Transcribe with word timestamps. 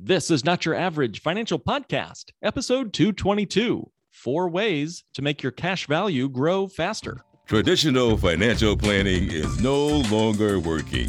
This 0.00 0.30
is 0.30 0.44
Not 0.44 0.64
Your 0.64 0.76
Average 0.76 1.22
Financial 1.22 1.58
Podcast, 1.58 2.26
episode 2.40 2.92
222 2.92 3.90
Four 4.12 4.48
Ways 4.48 5.02
to 5.14 5.22
Make 5.22 5.42
Your 5.42 5.50
Cash 5.50 5.88
Value 5.88 6.28
Grow 6.28 6.68
Faster. 6.68 7.24
Traditional 7.46 8.16
financial 8.16 8.76
planning 8.76 9.28
is 9.28 9.60
no 9.60 9.98
longer 10.08 10.60
working. 10.60 11.08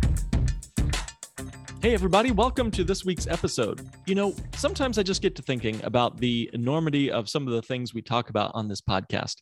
Hey, 1.81 1.95
everybody, 1.95 2.29
welcome 2.29 2.69
to 2.71 2.83
this 2.83 3.03
week's 3.03 3.25
episode. 3.25 3.89
You 4.05 4.13
know, 4.13 4.35
sometimes 4.53 4.99
I 4.99 5.03
just 5.03 5.23
get 5.23 5.35
to 5.37 5.41
thinking 5.41 5.83
about 5.83 6.17
the 6.17 6.47
enormity 6.53 7.09
of 7.09 7.27
some 7.27 7.47
of 7.47 7.53
the 7.53 7.61
things 7.63 7.91
we 7.91 8.03
talk 8.03 8.29
about 8.29 8.51
on 8.53 8.67
this 8.67 8.81
podcast, 8.81 9.37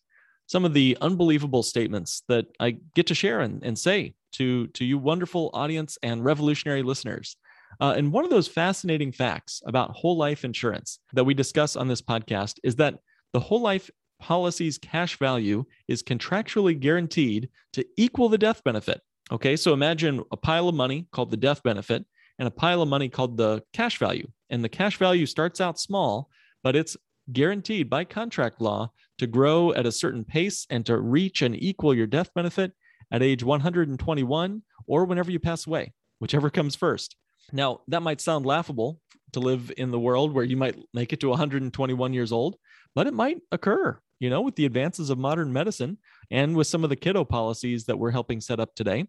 some 0.48 0.64
of 0.64 0.74
the 0.74 0.98
unbelievable 1.02 1.64
statements 1.64 2.24
that 2.30 2.46
I 2.58 2.78
get 2.96 3.08
to 3.08 3.14
share 3.14 3.42
and, 3.42 3.62
and 3.62 3.78
say 3.78 4.14
to, 4.36 4.68
to 4.68 4.86
you, 4.86 4.98
wonderful 4.98 5.50
audience 5.54 5.98
and 6.02 6.24
revolutionary 6.24 6.82
listeners. 6.82 7.36
Uh, 7.82 7.96
and 7.98 8.14
one 8.14 8.24
of 8.24 8.30
those 8.30 8.48
fascinating 8.48 9.12
facts 9.12 9.62
about 9.66 9.92
whole 9.92 10.16
life 10.16 10.46
insurance 10.46 11.00
that 11.12 11.26
we 11.26 11.34
discuss 11.34 11.76
on 11.76 11.90
this 11.90 12.02
podcast 12.02 12.58
is 12.64 12.78
that 12.78 13.00
the 13.34 13.42
whole 13.42 13.60
life 13.60 13.92
policy's 14.22 14.78
cash 14.78 15.20
value 15.20 15.66
is 15.90 16.02
contractually 16.02 16.80
guaranteed 16.80 17.50
to 17.74 17.86
equal 17.98 18.30
the 18.30 18.38
death 18.38 18.64
benefit. 18.64 19.02
Okay, 19.30 19.58
so 19.58 19.74
imagine 19.74 20.24
a 20.32 20.38
pile 20.38 20.70
of 20.70 20.76
money 20.76 21.06
called 21.12 21.32
the 21.32 21.38
death 21.38 21.62
benefit 21.64 22.06
and 22.40 22.48
a 22.48 22.52
pile 22.52 22.82
of 22.82 22.90
money 22.90 23.10
called 23.10 23.38
the 23.38 23.62
cash 23.74 24.00
value. 24.00 24.28
And 24.50 24.64
the 24.64 24.70
cash 24.70 24.98
value 24.98 25.26
starts 25.26 25.62
out 25.62 25.80
small, 25.80 26.30
but 26.64 26.76
it's 26.76 26.98
guaranteed 27.32 27.90
by 27.90 28.06
contract 28.06 28.62
law 28.62 28.92
to 29.20 29.28
grow 29.28 29.74
at 29.74 29.86
a 29.86 29.92
certain 29.92 30.24
pace 30.24 30.66
and 30.70 30.86
to 30.86 30.98
reach 30.98 31.42
and 31.42 31.62
equal 31.62 31.94
your 31.94 32.08
death 32.08 32.34
benefit 32.34 32.72
at 33.12 33.22
age 33.22 33.44
121 33.44 34.62
or 34.88 35.06
whenever 35.06 35.30
you 35.30 35.40
pass 35.40 35.68
away, 35.68 35.94
whichever 36.20 36.50
comes 36.50 36.76
first. 36.76 37.16
Now, 37.52 37.82
that 37.90 38.02
might 38.02 38.22
sound 38.22 38.46
laughable 38.46 39.00
to 39.34 39.40
live 39.40 39.72
in 39.78 39.92
the 39.92 40.00
world 40.00 40.34
where 40.34 40.46
you 40.46 40.58
might 40.58 40.78
make 40.94 41.14
it 41.14 41.20
to 41.20 41.30
121 41.30 42.14
years 42.14 42.32
old, 42.32 42.56
but 42.96 43.06
it 43.06 43.14
might 43.14 43.38
occur, 43.52 44.00
you 44.20 44.30
know, 44.30 44.42
with 44.42 44.56
the 44.56 44.66
advances 44.66 45.10
of 45.10 45.18
modern 45.18 45.52
medicine 45.54 45.98
and 46.32 46.56
with 46.56 46.68
some 46.68 46.84
of 46.84 46.90
the 46.90 46.96
kiddo 46.96 47.24
policies 47.24 47.86
that 47.86 47.98
we're 47.98 48.12
helping 48.12 48.42
set 48.42 48.60
up 48.60 48.74
today. 48.76 49.06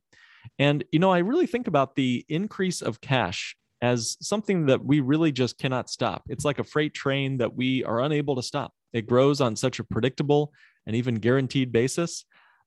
And, 0.59 0.85
you 0.93 0.99
know, 0.99 1.11
I 1.11 1.19
really 1.19 1.47
think 1.47 1.67
about 1.67 1.95
the 1.95 2.25
increase 2.29 2.83
of 2.83 3.01
cash 3.01 3.57
as 3.83 4.17
something 4.21 4.67
that 4.67 4.85
we 4.85 5.01
really 5.01 5.33
just 5.33 5.59
cannot 5.59 5.89
stop. 5.89 6.23
It's 6.29 6.45
like 6.45 6.59
a 6.59 6.65
freight 6.65 6.95
train 6.95 7.39
that 7.39 7.55
we 7.55 7.83
are 7.85 8.01
unable 8.01 8.37
to 8.37 8.43
stop. 8.43 8.73
It 8.93 9.07
grows 9.07 9.41
on 9.41 9.57
such 9.57 9.79
a 9.79 9.85
predictable 9.85 10.53
and 10.87 10.95
even 10.97 11.15
guaranteed 11.17 11.73
basis 11.73 12.25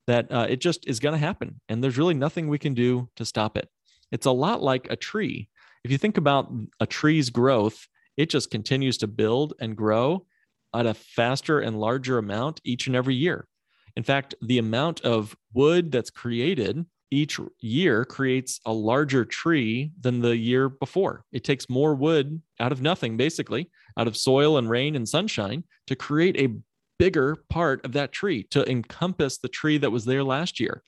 that 0.08 0.32
uh, 0.32 0.48
it 0.50 0.60
just 0.60 0.88
is 0.88 1.00
going 1.00 1.14
to 1.14 1.20
happen. 1.20 1.60
And 1.70 1.84
there's 1.84 1.98
really 1.98 2.14
nothing 2.14 2.48
we 2.48 2.60
can 2.60 2.74
do 2.74 3.10
to 3.16 3.26
stop 3.26 3.58
it. 3.58 3.70
It's 4.12 4.26
a 4.26 4.32
lot 4.32 4.62
like 4.62 4.88
a 4.90 4.96
tree. 4.96 5.50
If 5.84 5.92
you 5.92 5.98
think 5.98 6.18
about 6.18 6.52
a 6.80 6.86
tree's 6.86 7.30
growth, 7.30 7.88
it 8.18 8.30
just 8.30 8.52
continues 8.52 8.98
to 9.00 9.08
build 9.08 9.54
and 9.60 9.76
grow 9.76 10.26
at 10.74 10.86
a 10.86 10.94
faster 10.94 11.60
and 11.60 11.80
larger 11.80 12.18
amount 12.18 12.62
each 12.64 12.88
and 12.88 12.96
every 12.96 13.16
year. 13.16 13.48
In 13.96 14.04
fact, 14.04 14.34
the 14.42 14.58
amount 14.58 15.02
of 15.02 15.36
wood 15.54 15.92
that's 15.92 16.10
created 16.10 16.86
each 17.14 17.40
year 17.60 18.04
creates 18.04 18.60
a 18.66 18.74
larger 18.74 19.24
tree 19.24 19.92
than 20.02 20.20
the 20.20 20.36
year 20.36 20.70
before. 20.70 21.24
It 21.32 21.44
takes 21.44 21.70
more 21.70 21.96
wood 21.96 22.42
out 22.60 22.72
of 22.72 22.82
nothing, 22.82 23.18
basically, 23.18 23.70
out 23.98 24.08
of 24.08 24.18
soil 24.18 24.58
and 24.58 24.70
rain 24.70 24.96
and 24.96 25.08
sunshine 25.08 25.64
to 25.88 25.96
create 25.96 26.38
a 26.38 26.56
bigger 27.00 27.38
part 27.50 27.84
of 27.86 27.92
that 27.94 28.12
tree 28.12 28.44
to 28.52 28.70
encompass 28.70 29.38
the 29.38 29.48
tree 29.48 29.78
that 29.78 29.92
was 29.92 30.06
there 30.06 30.24
last 30.24 30.60
year. 30.60 30.84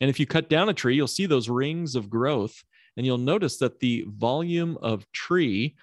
And 0.00 0.10
if 0.10 0.20
you 0.20 0.26
cut 0.26 0.48
down 0.48 0.68
a 0.68 0.74
tree, 0.74 0.94
you'll 0.94 1.06
see 1.06 1.26
those 1.26 1.48
rings 1.48 1.94
of 1.94 2.10
growth, 2.10 2.62
and 2.96 3.06
you'll 3.06 3.18
notice 3.18 3.58
that 3.58 3.80
the 3.80 4.04
volume 4.08 4.78
of 4.82 5.10
tree 5.12 5.76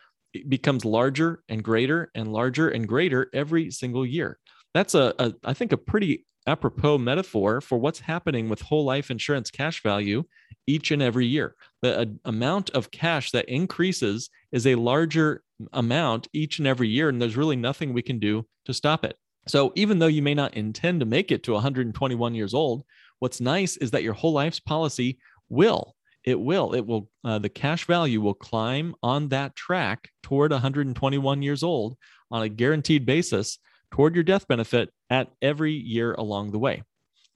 becomes 0.48 0.86
larger 0.86 1.44
and 1.50 1.64
greater 1.64 2.12
and 2.16 2.32
larger 2.32 2.70
and 2.70 2.88
greater 2.88 3.30
every 3.34 3.72
single 3.72 4.06
year. 4.06 4.40
That's 4.74 4.94
a, 4.94 5.14
a 5.20 5.34
I 5.44 5.54
think, 5.54 5.72
a 5.72 5.78
pretty 5.78 6.26
apropos 6.48 6.98
metaphor 6.98 7.62
for 7.62 7.78
what's 7.78 8.00
happening 8.00 8.50
with 8.50 8.62
whole 8.62 8.86
life 8.86 9.12
insurance 9.12 9.52
cash 9.52 9.84
value 9.84 10.24
each 10.66 10.92
and 10.92 11.02
every 11.02 11.26
year. 11.26 11.56
The 11.82 12.02
a, 12.02 12.30
amount 12.30 12.70
of 12.72 12.90
cash 12.90 13.32
that 13.32 13.50
increases 13.50 14.30
is 14.52 14.66
a 14.66 14.76
larger 14.76 15.44
amount 15.74 16.28
each 16.34 16.60
and 16.60 16.68
every 16.68 16.88
year, 16.88 17.10
and 17.10 17.22
there's 17.22 17.38
really 17.38 17.56
nothing 17.56 17.94
we 17.94 18.02
can 18.02 18.20
do 18.20 18.46
to 18.66 18.74
stop 18.74 19.04
it. 19.04 19.18
So, 19.48 19.72
even 19.76 20.00
though 20.00 20.08
you 20.08 20.22
may 20.22 20.34
not 20.34 20.56
intend 20.56 21.00
to 21.00 21.06
make 21.06 21.32
it 21.32 21.44
to 21.44 21.54
121 21.54 22.36
years 22.36 22.54
old, 22.54 22.84
what's 23.20 23.40
nice 23.40 23.78
is 23.78 23.92
that 23.92 24.04
your 24.04 24.14
whole 24.14 24.34
life's 24.34 24.60
policy 24.60 25.20
will. 25.50 25.96
It 26.24 26.40
will. 26.40 26.74
It 26.74 26.86
will. 26.86 27.10
Uh, 27.24 27.40
the 27.40 27.50
cash 27.50 27.86
value 27.86 28.20
will 28.20 28.34
climb 28.34 28.96
on 29.02 29.30
that 29.30 29.56
track 29.56 30.10
toward 30.24 30.52
121 30.52 31.42
years 31.42 31.64
old 31.64 31.96
on 32.30 32.44
a 32.44 32.50
guaranteed 32.50 33.06
basis 33.06 33.60
toward 33.92 34.16
your 34.16 34.24
death 34.24 34.48
benefit 34.48 34.90
at 35.10 35.30
every 35.42 35.74
year 35.74 36.14
along 36.14 36.52
the 36.52 36.60
way. 36.60 36.84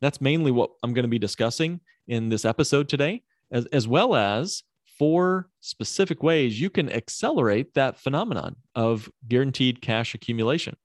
That's 0.01 0.22
mainly 0.22 0.51
what 0.51 0.72
I'm 0.84 0.94
going 0.94 1.03
to 1.03 1.09
be 1.09 1.19
discussing 1.19 1.81
in 2.07 2.29
this 2.29 2.45
episode 2.45 2.89
today, 2.89 3.23
as, 3.51 3.66
as 3.67 3.88
well 3.88 4.16
as 4.16 4.63
four 4.97 5.50
specific 5.62 6.22
ways 6.22 6.59
you 6.59 6.69
can 6.69 6.91
accelerate 6.91 7.73
that 7.73 8.00
phenomenon 8.00 8.56
of 8.75 9.09
guaranteed 9.28 9.81
cash 9.81 10.13
accumulation, 10.13 10.75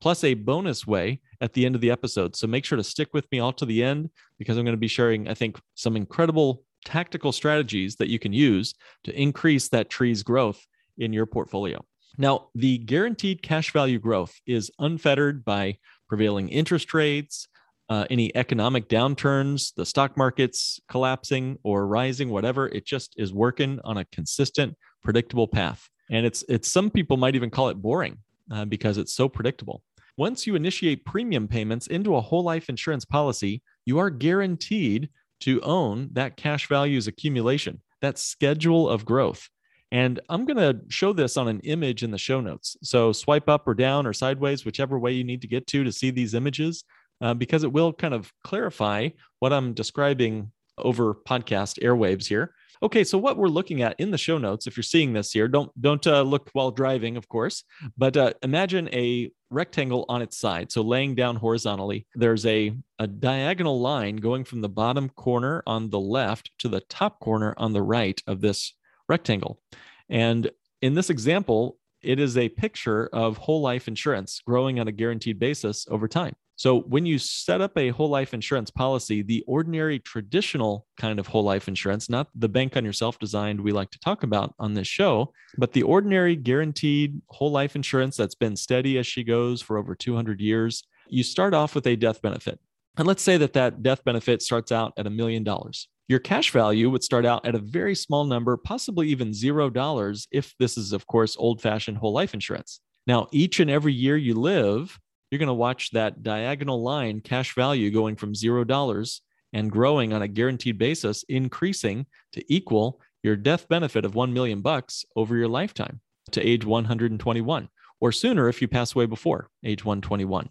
plus 0.00 0.24
a 0.24 0.34
bonus 0.34 0.86
way 0.86 1.20
at 1.40 1.52
the 1.52 1.66
end 1.66 1.74
of 1.74 1.80
the 1.80 1.90
episode. 1.90 2.36
So 2.36 2.46
make 2.46 2.64
sure 2.64 2.76
to 2.76 2.84
stick 2.84 3.08
with 3.12 3.26
me 3.32 3.38
all 3.38 3.52
to 3.54 3.66
the 3.66 3.82
end 3.82 4.10
because 4.38 4.56
I'm 4.56 4.64
going 4.64 4.72
to 4.76 4.80
be 4.80 4.88
sharing, 4.88 5.28
I 5.28 5.34
think, 5.34 5.58
some 5.74 5.96
incredible 5.96 6.62
tactical 6.84 7.32
strategies 7.32 7.96
that 7.96 8.08
you 8.08 8.18
can 8.18 8.32
use 8.32 8.74
to 9.04 9.20
increase 9.20 9.68
that 9.70 9.90
tree's 9.90 10.22
growth 10.22 10.64
in 10.98 11.12
your 11.12 11.26
portfolio. 11.26 11.84
Now, 12.18 12.48
the 12.54 12.78
guaranteed 12.78 13.42
cash 13.42 13.72
value 13.72 13.98
growth 13.98 14.34
is 14.46 14.70
unfettered 14.78 15.44
by 15.44 15.78
prevailing 16.08 16.48
interest 16.48 16.94
rates, 16.94 17.48
uh, 17.88 18.06
any 18.10 18.34
economic 18.34 18.88
downturns, 18.88 19.72
the 19.74 19.86
stock 19.86 20.16
markets 20.16 20.80
collapsing 20.88 21.58
or 21.62 21.86
rising, 21.86 22.30
whatever. 22.30 22.68
It 22.68 22.86
just 22.86 23.14
is 23.16 23.32
working 23.32 23.80
on 23.84 23.98
a 23.98 24.04
consistent, 24.06 24.76
predictable 25.02 25.46
path. 25.46 25.88
And 26.10 26.24
it's 26.24 26.44
it's 26.48 26.70
some 26.70 26.90
people 26.90 27.16
might 27.16 27.34
even 27.34 27.50
call 27.50 27.68
it 27.68 27.80
boring 27.80 28.18
uh, 28.50 28.64
because 28.64 28.98
it's 28.98 29.14
so 29.14 29.28
predictable. 29.28 29.82
Once 30.16 30.46
you 30.46 30.54
initiate 30.54 31.04
premium 31.04 31.46
payments 31.46 31.86
into 31.88 32.16
a 32.16 32.20
whole 32.20 32.42
life 32.42 32.68
insurance 32.68 33.04
policy, 33.04 33.62
you 33.84 33.98
are 33.98 34.10
guaranteed 34.10 35.10
to 35.40 35.60
own 35.60 36.08
that 36.12 36.36
cash 36.36 36.68
values 36.68 37.06
accumulation, 37.06 37.82
that 38.00 38.18
schedule 38.18 38.88
of 38.88 39.04
growth. 39.04 39.48
And 39.92 40.20
I'm 40.28 40.44
going 40.44 40.56
to 40.56 40.80
show 40.88 41.12
this 41.12 41.36
on 41.36 41.48
an 41.48 41.60
image 41.60 42.02
in 42.02 42.10
the 42.10 42.18
show 42.18 42.40
notes. 42.40 42.76
So 42.82 43.12
swipe 43.12 43.48
up 43.48 43.68
or 43.68 43.74
down 43.74 44.06
or 44.06 44.12
sideways, 44.12 44.64
whichever 44.64 44.98
way 44.98 45.12
you 45.12 45.24
need 45.24 45.42
to 45.42 45.48
get 45.48 45.66
to 45.68 45.84
to 45.84 45.92
see 45.92 46.10
these 46.10 46.34
images, 46.34 46.84
uh, 47.20 47.34
because 47.34 47.62
it 47.62 47.72
will 47.72 47.92
kind 47.92 48.14
of 48.14 48.32
clarify 48.44 49.10
what 49.38 49.52
I'm 49.52 49.74
describing 49.74 50.50
over 50.78 51.14
podcast 51.14 51.82
airwaves 51.82 52.26
here. 52.26 52.52
Okay, 52.82 53.04
so 53.04 53.16
what 53.16 53.38
we're 53.38 53.48
looking 53.48 53.80
at 53.80 53.98
in 53.98 54.10
the 54.10 54.18
show 54.18 54.36
notes, 54.36 54.66
if 54.66 54.76
you're 54.76 54.84
seeing 54.84 55.12
this 55.12 55.32
here, 55.32 55.48
don't 55.48 55.70
don't 55.80 56.06
uh, 56.06 56.20
look 56.20 56.50
while 56.52 56.70
driving, 56.70 57.16
of 57.16 57.26
course, 57.28 57.64
but 57.96 58.16
uh, 58.18 58.34
imagine 58.42 58.90
a 58.92 59.30
rectangle 59.50 60.04
on 60.10 60.20
its 60.20 60.36
side. 60.36 60.70
So 60.70 60.82
laying 60.82 61.14
down 61.14 61.36
horizontally, 61.36 62.06
there's 62.14 62.44
a 62.44 62.76
a 62.98 63.06
diagonal 63.06 63.80
line 63.80 64.16
going 64.16 64.44
from 64.44 64.60
the 64.60 64.68
bottom 64.68 65.08
corner 65.08 65.62
on 65.66 65.88
the 65.88 66.00
left 66.00 66.50
to 66.58 66.68
the 66.68 66.80
top 66.80 67.18
corner 67.20 67.54
on 67.56 67.72
the 67.72 67.82
right 67.82 68.20
of 68.26 68.42
this 68.42 68.74
rectangle. 69.08 69.60
And 70.08 70.50
in 70.82 70.94
this 70.94 71.10
example, 71.10 71.78
it 72.02 72.20
is 72.20 72.36
a 72.36 72.48
picture 72.48 73.08
of 73.12 73.36
whole 73.36 73.60
life 73.60 73.88
insurance 73.88 74.40
growing 74.46 74.78
on 74.78 74.88
a 74.88 74.92
guaranteed 74.92 75.38
basis 75.38 75.86
over 75.90 76.06
time. 76.06 76.34
So, 76.58 76.80
when 76.80 77.04
you 77.04 77.18
set 77.18 77.60
up 77.60 77.76
a 77.76 77.90
whole 77.90 78.08
life 78.08 78.32
insurance 78.32 78.70
policy, 78.70 79.20
the 79.20 79.44
ordinary 79.46 79.98
traditional 79.98 80.86
kind 80.96 81.18
of 81.18 81.26
whole 81.26 81.44
life 81.44 81.68
insurance, 81.68 82.08
not 82.08 82.28
the 82.34 82.48
bank 82.48 82.78
on 82.78 82.84
yourself 82.84 83.18
designed 83.18 83.60
we 83.60 83.72
like 83.72 83.90
to 83.90 83.98
talk 83.98 84.22
about 84.22 84.54
on 84.58 84.72
this 84.72 84.88
show, 84.88 85.34
but 85.58 85.72
the 85.74 85.82
ordinary 85.82 86.34
guaranteed 86.34 87.20
whole 87.28 87.50
life 87.50 87.76
insurance 87.76 88.16
that's 88.16 88.34
been 88.34 88.56
steady 88.56 88.96
as 88.96 89.06
she 89.06 89.22
goes 89.22 89.60
for 89.60 89.76
over 89.76 89.94
200 89.94 90.40
years, 90.40 90.84
you 91.08 91.22
start 91.22 91.52
off 91.52 91.74
with 91.74 91.86
a 91.86 91.94
death 91.94 92.22
benefit. 92.22 92.58
And 92.96 93.06
let's 93.06 93.22
say 93.22 93.36
that 93.36 93.52
that 93.52 93.82
death 93.82 94.02
benefit 94.02 94.40
starts 94.40 94.72
out 94.72 94.94
at 94.96 95.06
a 95.06 95.10
million 95.10 95.44
dollars. 95.44 95.88
Your 96.08 96.20
cash 96.20 96.52
value 96.52 96.88
would 96.90 97.02
start 97.02 97.26
out 97.26 97.46
at 97.46 97.54
a 97.54 97.58
very 97.58 97.94
small 97.94 98.24
number, 98.24 98.56
possibly 98.56 99.08
even 99.08 99.34
zero 99.34 99.68
dollars, 99.70 100.28
if 100.30 100.54
this 100.58 100.78
is, 100.78 100.92
of 100.92 101.06
course, 101.06 101.36
old 101.36 101.60
fashioned 101.60 101.98
whole 101.98 102.12
life 102.12 102.32
insurance. 102.32 102.80
Now, 103.06 103.28
each 103.32 103.60
and 103.60 103.70
every 103.70 103.92
year 103.92 104.16
you 104.16 104.34
live, 104.34 104.98
you're 105.30 105.38
going 105.38 105.48
to 105.48 105.54
watch 105.54 105.90
that 105.90 106.22
diagonal 106.22 106.82
line 106.82 107.20
cash 107.20 107.54
value 107.54 107.90
going 107.90 108.16
from 108.16 108.34
$0 108.34 109.20
and 109.52 109.70
growing 109.70 110.12
on 110.12 110.22
a 110.22 110.28
guaranteed 110.28 110.78
basis, 110.78 111.24
increasing 111.28 112.06
to 112.32 112.44
equal 112.52 113.00
your 113.22 113.36
death 113.36 113.68
benefit 113.68 114.04
of 114.04 114.14
1 114.14 114.32
million 114.32 114.60
bucks 114.60 115.04
over 115.16 115.36
your 115.36 115.48
lifetime 115.48 116.00
to 116.32 116.46
age 116.46 116.64
121 116.64 117.68
or 118.00 118.12
sooner 118.12 118.48
if 118.48 118.60
you 118.60 118.68
pass 118.68 118.94
away 118.94 119.06
before 119.06 119.48
age 119.64 119.84
121. 119.84 120.48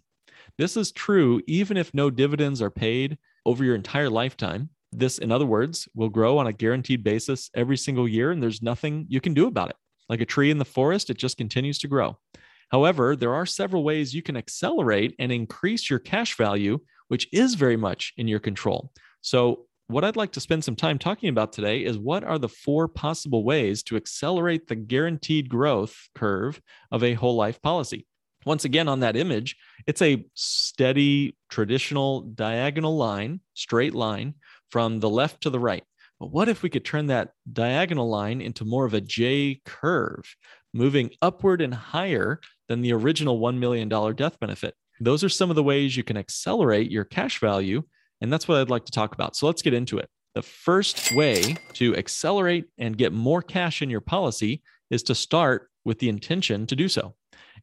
This 0.58 0.76
is 0.76 0.92
true 0.92 1.40
even 1.46 1.76
if 1.76 1.94
no 1.94 2.10
dividends 2.10 2.60
are 2.60 2.70
paid 2.70 3.18
over 3.44 3.64
your 3.64 3.74
entire 3.74 4.10
lifetime. 4.10 4.70
This, 4.96 5.18
in 5.18 5.30
other 5.30 5.44
words, 5.44 5.86
will 5.94 6.08
grow 6.08 6.38
on 6.38 6.46
a 6.46 6.54
guaranteed 6.54 7.04
basis 7.04 7.50
every 7.54 7.76
single 7.76 8.08
year, 8.08 8.30
and 8.30 8.42
there's 8.42 8.62
nothing 8.62 9.04
you 9.10 9.20
can 9.20 9.34
do 9.34 9.46
about 9.46 9.68
it. 9.68 9.76
Like 10.08 10.22
a 10.22 10.26
tree 10.26 10.50
in 10.50 10.56
the 10.56 10.64
forest, 10.64 11.10
it 11.10 11.18
just 11.18 11.36
continues 11.36 11.78
to 11.80 11.88
grow. 11.88 12.16
However, 12.70 13.14
there 13.14 13.34
are 13.34 13.44
several 13.44 13.84
ways 13.84 14.14
you 14.14 14.22
can 14.22 14.38
accelerate 14.38 15.14
and 15.18 15.30
increase 15.30 15.90
your 15.90 15.98
cash 15.98 16.34
value, 16.38 16.78
which 17.08 17.28
is 17.30 17.56
very 17.56 17.76
much 17.76 18.14
in 18.16 18.26
your 18.26 18.40
control. 18.40 18.90
So, 19.20 19.66
what 19.88 20.02
I'd 20.02 20.16
like 20.16 20.32
to 20.32 20.40
spend 20.40 20.64
some 20.64 20.74
time 20.74 20.98
talking 20.98 21.28
about 21.28 21.52
today 21.52 21.84
is 21.84 21.98
what 21.98 22.24
are 22.24 22.38
the 22.38 22.48
four 22.48 22.88
possible 22.88 23.44
ways 23.44 23.84
to 23.84 23.96
accelerate 23.96 24.66
the 24.66 24.74
guaranteed 24.74 25.48
growth 25.48 25.94
curve 26.14 26.60
of 26.90 27.04
a 27.04 27.14
whole 27.14 27.36
life 27.36 27.60
policy. 27.62 28.06
Once 28.46 28.64
again, 28.64 28.88
on 28.88 29.00
that 29.00 29.16
image, 29.16 29.56
it's 29.86 30.02
a 30.02 30.24
steady, 30.34 31.36
traditional 31.50 32.22
diagonal 32.22 32.96
line, 32.96 33.40
straight 33.54 33.94
line 33.94 34.34
from 34.70 35.00
the 35.00 35.10
left 35.10 35.42
to 35.42 35.50
the 35.50 35.60
right. 35.60 35.84
But 36.18 36.30
what 36.30 36.48
if 36.48 36.62
we 36.62 36.70
could 36.70 36.84
turn 36.84 37.06
that 37.06 37.30
diagonal 37.52 38.08
line 38.08 38.40
into 38.40 38.64
more 38.64 38.86
of 38.86 38.94
a 38.94 39.00
J 39.00 39.60
curve, 39.64 40.24
moving 40.72 41.10
upward 41.20 41.60
and 41.60 41.74
higher 41.74 42.40
than 42.68 42.80
the 42.80 42.92
original 42.92 43.38
$1 43.38 43.58
million 43.58 43.88
death 43.88 44.40
benefit? 44.40 44.74
Those 45.00 45.22
are 45.22 45.28
some 45.28 45.50
of 45.50 45.56
the 45.56 45.62
ways 45.62 45.96
you 45.96 46.02
can 46.02 46.16
accelerate 46.16 46.90
your 46.90 47.04
cash 47.04 47.38
value. 47.38 47.82
And 48.22 48.32
that's 48.32 48.48
what 48.48 48.58
I'd 48.58 48.70
like 48.70 48.86
to 48.86 48.92
talk 48.92 49.12
about. 49.12 49.36
So 49.36 49.46
let's 49.46 49.60
get 49.60 49.74
into 49.74 49.98
it. 49.98 50.08
The 50.34 50.42
first 50.42 51.12
way 51.14 51.56
to 51.74 51.96
accelerate 51.96 52.66
and 52.78 52.96
get 52.96 53.12
more 53.12 53.42
cash 53.42 53.82
in 53.82 53.90
your 53.90 54.00
policy 54.00 54.62
is 54.90 55.02
to 55.04 55.14
start 55.14 55.70
with 55.84 55.98
the 55.98 56.08
intention 56.08 56.66
to 56.66 56.76
do 56.76 56.88
so. 56.88 57.14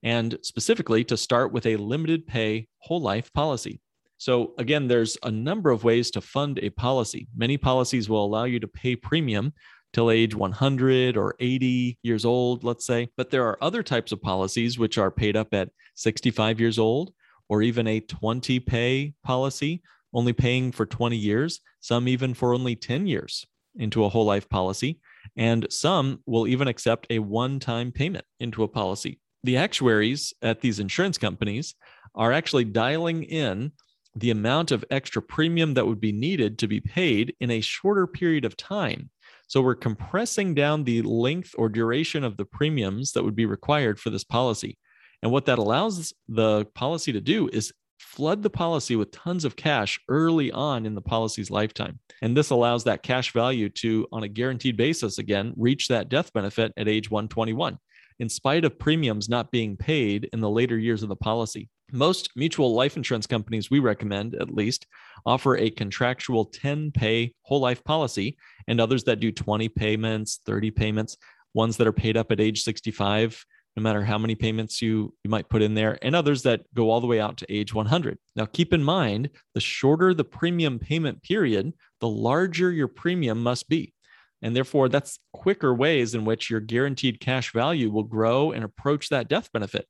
And 0.03 0.37
specifically, 0.41 1.03
to 1.05 1.17
start 1.17 1.53
with 1.53 1.65
a 1.65 1.75
limited 1.75 2.27
pay 2.27 2.67
whole 2.79 3.01
life 3.01 3.31
policy. 3.33 3.79
So, 4.17 4.53
again, 4.57 4.87
there's 4.87 5.17
a 5.23 5.31
number 5.31 5.71
of 5.71 5.83
ways 5.83 6.11
to 6.11 6.21
fund 6.21 6.59
a 6.59 6.69
policy. 6.69 7.27
Many 7.35 7.57
policies 7.57 8.09
will 8.09 8.23
allow 8.23 8.45
you 8.45 8.59
to 8.59 8.67
pay 8.67 8.95
premium 8.95 9.53
till 9.93 10.09
age 10.09 10.35
100 10.35 11.17
or 11.17 11.35
80 11.39 11.99
years 12.03 12.25
old, 12.25 12.63
let's 12.63 12.85
say. 12.85 13.09
But 13.15 13.29
there 13.29 13.45
are 13.45 13.57
other 13.61 13.83
types 13.83 14.11
of 14.11 14.21
policies 14.21 14.79
which 14.79 14.97
are 14.97 15.11
paid 15.11 15.37
up 15.37 15.53
at 15.53 15.69
65 15.95 16.59
years 16.59 16.79
old 16.79 17.13
or 17.49 17.61
even 17.61 17.87
a 17.87 17.99
20 17.99 18.59
pay 18.61 19.13
policy, 19.23 19.83
only 20.13 20.33
paying 20.33 20.71
for 20.71 20.85
20 20.85 21.15
years, 21.15 21.59
some 21.79 22.07
even 22.07 22.33
for 22.33 22.53
only 22.53 22.75
10 22.75 23.05
years 23.05 23.45
into 23.75 24.03
a 24.03 24.09
whole 24.09 24.25
life 24.25 24.49
policy. 24.49 24.99
And 25.35 25.67
some 25.69 26.21
will 26.25 26.47
even 26.47 26.67
accept 26.67 27.07
a 27.09 27.19
one 27.19 27.59
time 27.59 27.91
payment 27.91 28.25
into 28.39 28.63
a 28.63 28.67
policy. 28.67 29.19
The 29.43 29.57
actuaries 29.57 30.33
at 30.41 30.61
these 30.61 30.79
insurance 30.79 31.17
companies 31.17 31.75
are 32.15 32.31
actually 32.31 32.65
dialing 32.65 33.23
in 33.23 33.71
the 34.15 34.31
amount 34.31 34.71
of 34.71 34.85
extra 34.91 35.21
premium 35.21 35.73
that 35.73 35.87
would 35.87 35.99
be 35.99 36.11
needed 36.11 36.59
to 36.59 36.67
be 36.67 36.79
paid 36.79 37.35
in 37.39 37.49
a 37.51 37.61
shorter 37.61 38.05
period 38.05 38.45
of 38.45 38.55
time. 38.55 39.09
So 39.47 39.61
we're 39.61 39.75
compressing 39.75 40.53
down 40.53 40.83
the 40.83 41.01
length 41.01 41.53
or 41.57 41.69
duration 41.69 42.23
of 42.23 42.37
the 42.37 42.45
premiums 42.45 43.11
that 43.13 43.23
would 43.23 43.35
be 43.35 43.45
required 43.45 43.99
for 43.99 44.09
this 44.09 44.23
policy. 44.23 44.77
And 45.21 45.31
what 45.31 45.45
that 45.45 45.59
allows 45.59 46.13
the 46.27 46.65
policy 46.75 47.13
to 47.13 47.21
do 47.21 47.49
is 47.51 47.73
flood 47.97 48.43
the 48.43 48.49
policy 48.49 48.95
with 48.95 49.11
tons 49.11 49.45
of 49.45 49.55
cash 49.55 49.99
early 50.09 50.51
on 50.51 50.85
in 50.85 50.93
the 50.93 51.01
policy's 51.01 51.49
lifetime. 51.49 51.99
And 52.21 52.35
this 52.35 52.49
allows 52.49 52.83
that 52.83 53.03
cash 53.03 53.31
value 53.31 53.69
to, 53.69 54.07
on 54.11 54.23
a 54.23 54.27
guaranteed 54.27 54.77
basis, 54.77 55.17
again, 55.17 55.53
reach 55.57 55.87
that 55.87 56.09
death 56.09 56.31
benefit 56.33 56.73
at 56.77 56.87
age 56.87 57.09
121, 57.09 57.77
in 58.19 58.29
spite 58.29 58.65
of 58.65 58.77
premiums 58.77 59.29
not 59.29 59.51
being 59.51 59.77
paid 59.77 60.29
in 60.33 60.41
the 60.41 60.49
later 60.49 60.77
years 60.77 61.01
of 61.01 61.09
the 61.09 61.15
policy. 61.15 61.69
Most 61.91 62.29
mutual 62.35 62.73
life 62.73 62.97
insurance 62.97 63.27
companies 63.27 63.69
we 63.69 63.79
recommend, 63.79 64.35
at 64.35 64.53
least, 64.53 64.87
offer 65.25 65.57
a 65.57 65.69
contractual 65.69 66.45
10 66.45 66.91
pay 66.91 67.33
whole 67.43 67.59
life 67.59 67.83
policy, 67.83 68.37
and 68.67 68.79
others 68.79 69.03
that 69.03 69.19
do 69.19 69.31
20 69.31 69.69
payments, 69.69 70.39
30 70.45 70.71
payments, 70.71 71.17
ones 71.53 71.77
that 71.77 71.87
are 71.87 71.93
paid 71.93 72.17
up 72.17 72.31
at 72.31 72.39
age 72.39 72.63
65, 72.63 73.45
no 73.75 73.81
matter 73.81 74.03
how 74.03 74.17
many 74.17 74.35
payments 74.35 74.81
you, 74.81 75.13
you 75.23 75.29
might 75.29 75.49
put 75.49 75.61
in 75.61 75.73
there, 75.73 75.97
and 76.01 76.15
others 76.15 76.43
that 76.43 76.61
go 76.73 76.89
all 76.89 77.01
the 77.01 77.07
way 77.07 77.19
out 77.19 77.37
to 77.37 77.51
age 77.51 77.73
100. 77.73 78.17
Now, 78.35 78.45
keep 78.45 78.73
in 78.73 78.83
mind 78.83 79.29
the 79.53 79.61
shorter 79.61 80.13
the 80.13 80.23
premium 80.23 80.79
payment 80.79 81.23
period, 81.23 81.73
the 81.99 82.07
larger 82.07 82.71
your 82.71 82.87
premium 82.87 83.41
must 83.41 83.67
be. 83.67 83.93
And 84.41 84.55
therefore, 84.55 84.89
that's 84.89 85.19
quicker 85.31 85.73
ways 85.73 86.13
in 86.13 86.25
which 86.25 86.49
your 86.49 86.59
guaranteed 86.59 87.19
cash 87.19 87.51
value 87.53 87.89
will 87.89 88.03
grow 88.03 88.51
and 88.51 88.63
approach 88.63 89.09
that 89.09 89.29
death 89.29 89.51
benefit. 89.51 89.87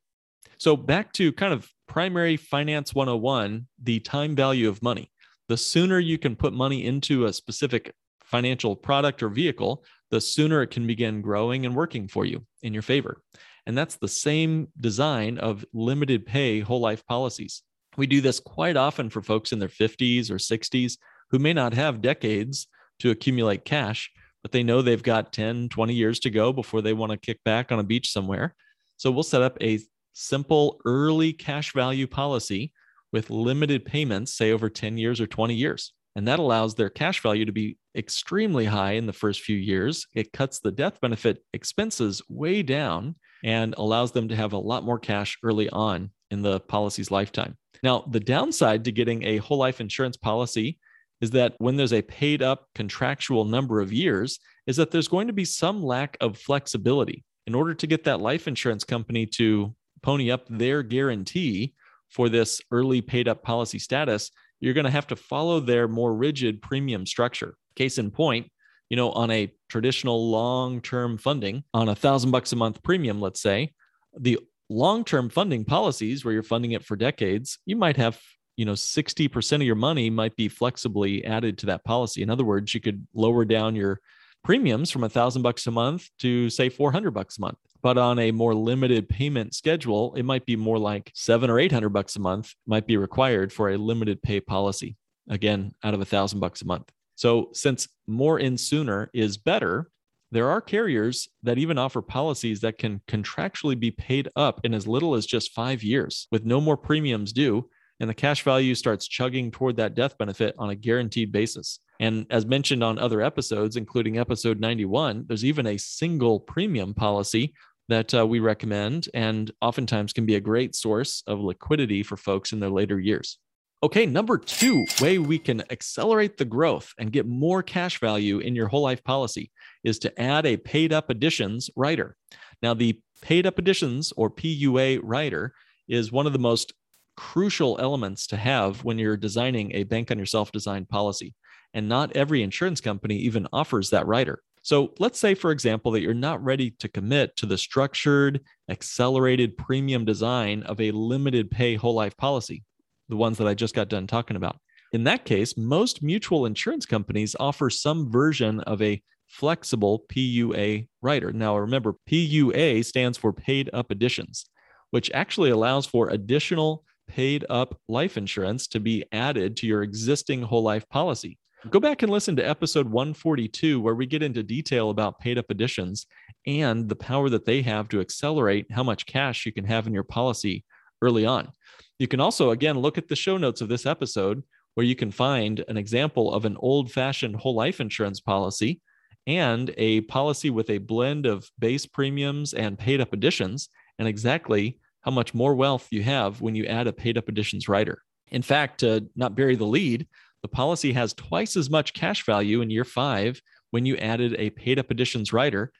So, 0.63 0.77
back 0.77 1.11
to 1.15 1.33
kind 1.33 1.51
of 1.51 1.69
primary 1.89 2.37
finance 2.37 2.95
101 2.95 3.67
the 3.83 3.99
time 3.99 4.33
value 4.33 4.69
of 4.69 4.81
money. 4.81 5.11
The 5.49 5.57
sooner 5.57 5.99
you 5.99 6.17
can 6.17 6.37
put 6.37 6.53
money 6.53 6.85
into 6.85 7.25
a 7.25 7.33
specific 7.33 7.93
financial 8.23 8.73
product 8.73 9.21
or 9.21 9.27
vehicle, 9.27 9.83
the 10.09 10.21
sooner 10.21 10.61
it 10.61 10.71
can 10.71 10.87
begin 10.87 11.21
growing 11.21 11.65
and 11.65 11.75
working 11.75 12.07
for 12.07 12.23
you 12.23 12.45
in 12.61 12.71
your 12.71 12.81
favor. 12.81 13.21
And 13.65 13.77
that's 13.77 13.97
the 13.97 14.07
same 14.07 14.69
design 14.79 15.37
of 15.37 15.65
limited 15.73 16.25
pay 16.25 16.61
whole 16.61 16.79
life 16.79 17.05
policies. 17.07 17.63
We 17.97 18.07
do 18.07 18.21
this 18.21 18.39
quite 18.39 18.77
often 18.77 19.09
for 19.09 19.21
folks 19.21 19.51
in 19.51 19.59
their 19.59 19.67
50s 19.67 20.31
or 20.31 20.35
60s 20.35 20.93
who 21.31 21.39
may 21.39 21.51
not 21.51 21.73
have 21.73 22.01
decades 22.01 22.67
to 22.99 23.09
accumulate 23.09 23.65
cash, 23.65 24.09
but 24.41 24.53
they 24.53 24.63
know 24.63 24.81
they've 24.81 25.03
got 25.03 25.33
10, 25.33 25.67
20 25.67 25.93
years 25.93 26.21
to 26.21 26.29
go 26.29 26.53
before 26.53 26.81
they 26.81 26.93
want 26.93 27.11
to 27.11 27.17
kick 27.17 27.43
back 27.43 27.73
on 27.73 27.79
a 27.79 27.83
beach 27.83 28.13
somewhere. 28.13 28.55
So 28.95 29.11
we'll 29.11 29.23
set 29.23 29.41
up 29.41 29.57
a 29.59 29.79
simple 30.13 30.79
early 30.85 31.33
cash 31.33 31.73
value 31.73 32.07
policy 32.07 32.71
with 33.11 33.29
limited 33.29 33.85
payments, 33.85 34.33
say 34.33 34.51
over 34.51 34.69
10 34.69 34.97
years 34.97 35.19
or 35.19 35.27
20 35.27 35.53
years. 35.53 35.93
And 36.15 36.27
that 36.27 36.39
allows 36.39 36.75
their 36.75 36.89
cash 36.89 37.21
value 37.21 37.45
to 37.45 37.51
be 37.51 37.77
extremely 37.95 38.65
high 38.65 38.93
in 38.93 39.07
the 39.07 39.13
first 39.13 39.41
few 39.41 39.57
years. 39.57 40.07
It 40.13 40.31
cuts 40.31 40.59
the 40.59 40.71
death 40.71 41.01
benefit 41.01 41.43
expenses 41.53 42.21
way 42.29 42.61
down 42.61 43.15
and 43.43 43.73
allows 43.77 44.11
them 44.11 44.29
to 44.29 44.35
have 44.35 44.53
a 44.53 44.57
lot 44.57 44.83
more 44.83 44.99
cash 44.99 45.37
early 45.43 45.69
on 45.69 46.11
in 46.31 46.41
the 46.41 46.59
policy's 46.61 47.11
lifetime. 47.11 47.57
Now, 47.81 48.05
the 48.09 48.19
downside 48.19 48.85
to 48.85 48.91
getting 48.91 49.23
a 49.23 49.37
whole 49.37 49.57
life 49.57 49.81
insurance 49.81 50.17
policy 50.17 50.79
is 51.21 51.31
that 51.31 51.55
when 51.57 51.75
there's 51.75 51.93
a 51.93 52.01
paid 52.01 52.41
up 52.41 52.67
contractual 52.75 53.45
number 53.45 53.81
of 53.81 53.93
years, 53.93 54.39
is 54.67 54.77
that 54.77 54.91
there's 54.91 55.07
going 55.07 55.27
to 55.27 55.33
be 55.33 55.45
some 55.45 55.83
lack 55.83 56.17
of 56.21 56.37
flexibility. 56.37 57.23
In 57.45 57.55
order 57.55 57.73
to 57.73 57.87
get 57.87 58.05
that 58.05 58.21
life 58.21 58.47
insurance 58.47 58.83
company 58.83 59.25
to 59.37 59.75
pony 60.03 60.29
up 60.29 60.45
their 60.49 60.83
guarantee 60.83 61.73
for 62.09 62.29
this 62.29 62.61
early 62.69 63.01
paid 63.01 63.27
up 63.27 63.41
policy 63.41 63.79
status, 63.79 64.29
you're 64.59 64.75
going 64.75 64.85
to 64.85 64.91
have 64.91 65.07
to 65.07 65.15
follow 65.15 65.59
their 65.59 65.87
more 65.87 66.13
rigid 66.13 66.61
premium 66.61 67.05
structure. 67.05 67.55
Case 67.75 67.97
in 67.97 68.11
point, 68.11 68.51
you 68.89 68.95
know, 68.95 69.11
on 69.11 69.31
a 69.31 69.51
traditional 69.67 70.29
long-term 70.29 71.17
funding, 71.17 71.63
on 71.73 71.89
a 71.89 71.95
thousand 71.95 72.31
bucks 72.31 72.51
a 72.51 72.55
month 72.55 72.83
premium, 72.83 73.19
let's 73.19 73.41
say, 73.41 73.73
the 74.17 74.39
long-term 74.69 75.29
funding 75.29 75.65
policies 75.65 76.23
where 76.23 76.33
you're 76.33 76.43
funding 76.43 76.73
it 76.73 76.85
for 76.85 76.95
decades, 76.95 77.57
you 77.65 77.75
might 77.75 77.97
have, 77.97 78.19
you 78.55 78.65
know, 78.65 78.73
60% 78.73 79.55
of 79.55 79.61
your 79.63 79.75
money 79.75 80.09
might 80.09 80.35
be 80.35 80.47
flexibly 80.47 81.25
added 81.25 81.57
to 81.57 81.65
that 81.65 81.83
policy. 81.83 82.21
In 82.21 82.29
other 82.29 82.43
words, 82.43 82.73
you 82.73 82.79
could 82.79 83.07
lower 83.13 83.45
down 83.45 83.75
your 83.75 83.99
premiums 84.43 84.91
from 84.91 85.03
a 85.03 85.09
thousand 85.09 85.41
bucks 85.41 85.65
a 85.65 85.71
month 85.71 86.07
to 86.19 86.49
say 86.49 86.69
400 86.69 87.11
bucks 87.11 87.37
a 87.37 87.41
month. 87.41 87.57
But 87.83 87.97
on 87.97 88.17
a 88.17 88.31
more 88.31 88.55
limited 88.55 89.09
payment 89.09 89.53
schedule, 89.53 90.15
it 90.15 90.23
might 90.23 90.45
be 90.45 90.55
more 90.55 90.79
like 90.79 91.11
seven 91.13 91.49
or 91.49 91.59
800 91.59 91.89
bucks 91.89 92.15
a 92.15 92.19
month 92.19 92.53
might 92.65 92.87
be 92.87 92.97
required 92.97 93.51
for 93.51 93.69
a 93.69 93.77
limited 93.77 94.21
pay 94.21 94.39
policy. 94.39 94.95
Again, 95.29 95.73
out 95.83 95.93
of 95.93 96.01
a 96.01 96.05
thousand 96.05 96.39
bucks 96.39 96.61
a 96.61 96.65
month. 96.65 96.89
So 97.15 97.49
since 97.53 97.87
more 98.07 98.39
in 98.39 98.57
sooner 98.57 99.11
is 99.13 99.37
better, 99.37 99.89
there 100.31 100.49
are 100.49 100.61
carriers 100.61 101.27
that 101.43 101.57
even 101.57 101.77
offer 101.77 102.01
policies 102.01 102.61
that 102.61 102.77
can 102.77 103.01
contractually 103.07 103.79
be 103.79 103.91
paid 103.91 104.29
up 104.35 104.61
in 104.63 104.73
as 104.73 104.87
little 104.87 105.13
as 105.13 105.25
just 105.25 105.51
five 105.51 105.83
years 105.83 106.27
with 106.31 106.45
no 106.45 106.59
more 106.59 106.77
premiums 106.77 107.33
due. 107.33 107.69
And 107.99 108.09
the 108.09 108.15
cash 108.15 108.41
value 108.43 108.73
starts 108.73 109.07
chugging 109.07 109.51
toward 109.51 109.77
that 109.77 109.93
death 109.93 110.17
benefit 110.17 110.55
on 110.57 110.71
a 110.71 110.75
guaranteed 110.75 111.31
basis. 111.31 111.79
And 111.99 112.25
as 112.31 112.45
mentioned 112.45 112.83
on 112.83 112.97
other 112.97 113.21
episodes, 113.21 113.75
including 113.75 114.17
episode 114.17 114.59
91, 114.59 115.25
there's 115.27 115.45
even 115.45 115.67
a 115.67 115.77
single 115.77 116.39
premium 116.39 116.93
policy 116.93 117.53
that 117.89 118.13
uh, 118.13 118.25
we 118.25 118.39
recommend 118.39 119.09
and 119.13 119.51
oftentimes 119.61 120.13
can 120.13 120.25
be 120.25 120.35
a 120.35 120.41
great 120.41 120.75
source 120.75 121.23
of 121.27 121.39
liquidity 121.39 122.03
for 122.03 122.17
folks 122.17 122.53
in 122.53 122.59
their 122.59 122.69
later 122.69 122.99
years. 122.99 123.37
Okay, 123.83 124.05
number 124.05 124.37
two 124.37 124.85
way 125.01 125.17
we 125.17 125.37
can 125.37 125.61
accelerate 125.69 126.37
the 126.37 126.45
growth 126.45 126.93
and 126.97 127.11
get 127.11 127.27
more 127.27 127.61
cash 127.61 127.99
value 127.99 128.39
in 128.39 128.55
your 128.55 128.69
whole 128.69 128.83
life 128.83 129.03
policy 129.03 129.51
is 129.83 129.99
to 129.99 130.21
add 130.21 130.45
a 130.45 130.55
paid 130.55 130.93
up 130.93 131.09
additions 131.09 131.69
rider. 131.75 132.15
Now, 132.61 132.73
the 132.73 132.97
paid 133.21 133.45
up 133.45 133.59
additions 133.59 134.13
or 134.15 134.29
PUA 134.29 135.01
rider 135.03 135.53
is 135.89 136.13
one 136.13 136.25
of 136.25 136.31
the 136.31 136.39
most 136.39 136.73
crucial 137.17 137.77
elements 137.79 138.25
to 138.27 138.37
have 138.37 138.85
when 138.85 138.97
you're 138.97 139.17
designing 139.17 139.75
a 139.75 139.83
bank 139.83 140.11
on 140.11 140.17
yourself 140.17 140.51
designed 140.53 140.87
policy. 140.87 141.35
And 141.73 141.89
not 141.89 142.15
every 142.15 142.41
insurance 142.41 142.79
company 142.79 143.17
even 143.17 143.47
offers 143.51 143.89
that 143.89 144.07
rider. 144.07 144.41
So 144.63 144.93
let's 144.97 145.19
say, 145.19 145.35
for 145.35 145.51
example, 145.51 145.91
that 145.91 146.01
you're 146.01 146.13
not 146.13 146.43
ready 146.43 146.71
to 146.79 146.87
commit 146.87 147.35
to 147.37 147.45
the 147.45 147.57
structured, 147.57 148.39
accelerated 148.69 149.57
premium 149.57 150.05
design 150.05 150.63
of 150.63 150.79
a 150.79 150.91
limited 150.91 151.51
pay 151.51 151.75
whole 151.75 151.93
life 151.93 152.15
policy, 152.15 152.63
the 153.09 153.17
ones 153.17 153.37
that 153.37 153.47
I 153.47 153.53
just 153.53 153.75
got 153.75 153.89
done 153.89 154.07
talking 154.07 154.37
about. 154.37 154.57
In 154.93 155.03
that 155.03 155.25
case, 155.25 155.57
most 155.57 156.01
mutual 156.01 156.45
insurance 156.45 156.85
companies 156.85 157.35
offer 157.39 157.69
some 157.69 158.09
version 158.09 158.61
of 158.61 158.81
a 158.81 159.01
flexible 159.27 160.05
PUA 160.07 160.87
rider. 161.01 161.33
Now, 161.33 161.57
remember, 161.57 161.95
PUA 162.09 162.85
stands 162.85 163.17
for 163.17 163.33
paid 163.33 163.69
up 163.73 163.91
additions, 163.91 164.45
which 164.91 165.11
actually 165.13 165.49
allows 165.49 165.85
for 165.85 166.09
additional 166.09 166.85
paid 167.07 167.43
up 167.49 167.77
life 167.89 168.15
insurance 168.15 168.67
to 168.67 168.79
be 168.79 169.03
added 169.11 169.57
to 169.57 169.67
your 169.67 169.83
existing 169.83 170.43
whole 170.43 170.63
life 170.63 170.87
policy. 170.87 171.37
Go 171.69 171.79
back 171.79 172.03
and 172.03 172.11
listen 172.11 172.35
to 172.35 172.47
episode 172.47 172.89
142, 172.89 173.79
where 173.79 173.95
we 173.95 174.05
get 174.05 174.21
into 174.21 174.43
detail 174.43 174.89
about 174.89 175.19
paid 175.19 175.37
up 175.37 175.49
additions 175.49 176.07
and 176.45 176.89
the 176.89 176.95
power 176.95 177.29
that 177.29 177.45
they 177.45 177.61
have 177.61 177.87
to 177.89 178.01
accelerate 178.01 178.69
how 178.69 178.83
much 178.83 179.05
cash 179.05 179.45
you 179.45 179.53
can 179.53 179.63
have 179.63 179.87
in 179.87 179.93
your 179.93 180.03
policy 180.03 180.65
early 181.01 181.25
on. 181.25 181.53
You 181.99 182.09
can 182.09 182.19
also, 182.19 182.49
again, 182.49 182.79
look 182.79 182.97
at 182.97 183.07
the 183.07 183.15
show 183.15 183.37
notes 183.37 183.61
of 183.61 183.69
this 183.69 183.85
episode, 183.85 184.43
where 184.73 184.85
you 184.85 184.95
can 184.95 185.09
find 185.09 185.63
an 185.69 185.77
example 185.77 186.33
of 186.33 186.43
an 186.43 186.57
old 186.59 186.91
fashioned 186.91 187.37
whole 187.37 187.55
life 187.55 187.79
insurance 187.79 188.19
policy 188.19 188.81
and 189.25 189.73
a 189.77 190.01
policy 190.01 190.49
with 190.49 190.69
a 190.69 190.79
blend 190.79 191.25
of 191.25 191.49
base 191.59 191.85
premiums 191.85 192.53
and 192.53 192.77
paid 192.77 192.99
up 192.99 193.13
additions, 193.13 193.69
and 193.99 194.07
exactly 194.07 194.79
how 195.01 195.11
much 195.11 195.33
more 195.33 195.55
wealth 195.55 195.87
you 195.91 196.03
have 196.03 196.41
when 196.41 196.55
you 196.55 196.65
add 196.65 196.87
a 196.87 196.93
paid 196.93 197.17
up 197.17 197.29
additions 197.29 197.69
rider. 197.69 198.01
In 198.31 198.41
fact, 198.41 198.81
to 198.81 199.07
not 199.15 199.35
bury 199.35 199.55
the 199.55 199.63
lead, 199.63 200.07
the 200.43 200.47
policy 200.47 200.93
has 200.93 201.13
twice 201.13 201.57
as 201.57 201.69
much 201.69 201.93
cash 201.93 202.23
value 202.25 202.61
in 202.61 202.69
year 202.69 202.83
five 202.83 203.41
when 203.71 203.87
you 203.87 203.97
added 203.97 204.35
a 204.37 204.51
paid 204.51 204.77
up 204.77 204.91
additions 204.91 205.33
rider, 205.33 205.71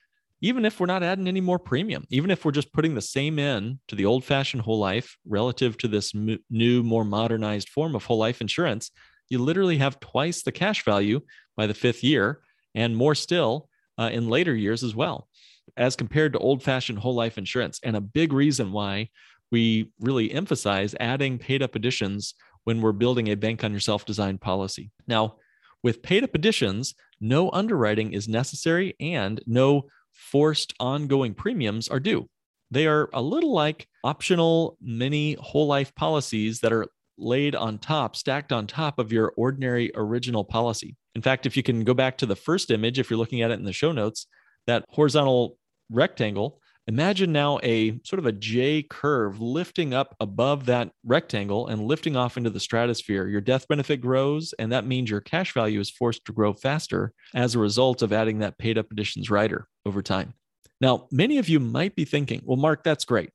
even 0.41 0.65
if 0.65 0.79
we're 0.79 0.87
not 0.87 1.03
adding 1.03 1.27
any 1.27 1.41
more 1.41 1.59
premium, 1.59 2.05
even 2.09 2.31
if 2.31 2.43
we're 2.43 2.51
just 2.51 2.73
putting 2.73 2.95
the 2.95 3.01
same 3.01 3.37
in 3.37 3.79
to 3.87 3.95
the 3.95 4.05
old 4.05 4.25
fashioned 4.25 4.63
whole 4.63 4.79
life 4.79 5.15
relative 5.25 5.77
to 5.77 5.87
this 5.87 6.13
new, 6.49 6.81
more 6.81 7.05
modernized 7.05 7.69
form 7.69 7.93
of 7.95 8.05
whole 8.05 8.17
life 8.17 8.41
insurance, 8.41 8.89
you 9.29 9.37
literally 9.37 9.77
have 9.77 9.99
twice 9.99 10.41
the 10.43 10.51
cash 10.51 10.83
value 10.83 11.21
by 11.55 11.67
the 11.67 11.73
fifth 11.73 12.03
year 12.03 12.41
and 12.73 12.97
more 12.97 13.15
still 13.15 13.69
uh, 13.97 14.09
in 14.11 14.27
later 14.27 14.55
years 14.55 14.83
as 14.83 14.95
well, 14.95 15.27
as 15.77 15.95
compared 15.95 16.33
to 16.33 16.39
old 16.39 16.63
fashioned 16.63 16.99
whole 16.99 17.15
life 17.15 17.37
insurance. 17.37 17.79
And 17.83 17.95
a 17.95 18.01
big 18.01 18.33
reason 18.33 18.71
why 18.71 19.09
we 19.51 19.91
really 19.99 20.31
emphasize 20.31 20.95
adding 20.99 21.37
paid 21.37 21.61
up 21.61 21.75
additions 21.75 22.33
when 22.63 22.81
we're 22.81 22.91
building 22.91 23.29
a 23.29 23.35
bank 23.35 23.63
on 23.63 23.73
yourself 23.73 24.05
design 24.05 24.37
policy. 24.37 24.91
Now, 25.07 25.37
with 25.83 26.01
paid 26.01 26.23
up 26.23 26.33
additions, 26.33 26.95
no 27.19 27.51
underwriting 27.51 28.13
is 28.13 28.27
necessary 28.27 28.95
and 28.99 29.41
no 29.45 29.83
forced 30.13 30.73
ongoing 30.79 31.33
premiums 31.33 31.87
are 31.89 31.99
due. 31.99 32.29
They 32.71 32.87
are 32.87 33.09
a 33.13 33.21
little 33.21 33.53
like 33.53 33.87
optional 34.03 34.77
mini 34.81 35.33
whole 35.39 35.67
life 35.67 35.93
policies 35.95 36.59
that 36.61 36.73
are 36.73 36.87
laid 37.17 37.55
on 37.55 37.77
top, 37.77 38.15
stacked 38.15 38.51
on 38.51 38.65
top 38.65 38.97
of 38.97 39.11
your 39.11 39.33
ordinary 39.37 39.91
original 39.95 40.43
policy. 40.43 40.95
In 41.15 41.21
fact, 41.21 41.45
if 41.45 41.55
you 41.55 41.63
can 41.63 41.83
go 41.83 41.93
back 41.93 42.17
to 42.17 42.25
the 42.25 42.35
first 42.35 42.71
image, 42.71 42.97
if 42.97 43.09
you're 43.09 43.19
looking 43.19 43.41
at 43.41 43.51
it 43.51 43.59
in 43.59 43.65
the 43.65 43.73
show 43.73 43.91
notes, 43.91 44.25
that 44.65 44.85
horizontal 44.89 45.57
rectangle 45.91 46.59
Imagine 46.87 47.31
now 47.31 47.59
a 47.63 47.97
sort 48.03 48.19
of 48.19 48.25
a 48.25 48.33
J 48.33 48.83
curve 48.83 49.39
lifting 49.39 49.93
up 49.93 50.15
above 50.19 50.65
that 50.65 50.91
rectangle 51.05 51.67
and 51.67 51.85
lifting 51.85 52.17
off 52.17 52.35
into 52.35 52.49
the 52.49 52.59
stratosphere. 52.59 53.25
Your 53.27 53.39
death 53.39 53.67
benefit 53.69 54.01
grows, 54.01 54.53
and 54.59 54.69
that 54.73 54.85
means 54.85 55.09
your 55.09 55.21
cash 55.21 55.53
value 55.53 55.79
is 55.79 55.89
forced 55.89 56.25
to 56.25 56.33
grow 56.33 56.51
faster 56.51 57.13
as 57.33 57.55
a 57.55 57.59
result 57.59 58.01
of 58.01 58.11
adding 58.11 58.39
that 58.39 58.57
paid 58.57 58.77
up 58.77 58.91
additions 58.91 59.29
rider 59.29 59.67
over 59.85 60.01
time. 60.01 60.33
Now, 60.81 61.07
many 61.09 61.37
of 61.37 61.47
you 61.47 61.61
might 61.61 61.95
be 61.95 62.03
thinking, 62.03 62.41
well, 62.43 62.57
Mark, 62.57 62.83
that's 62.83 63.05
great, 63.05 63.29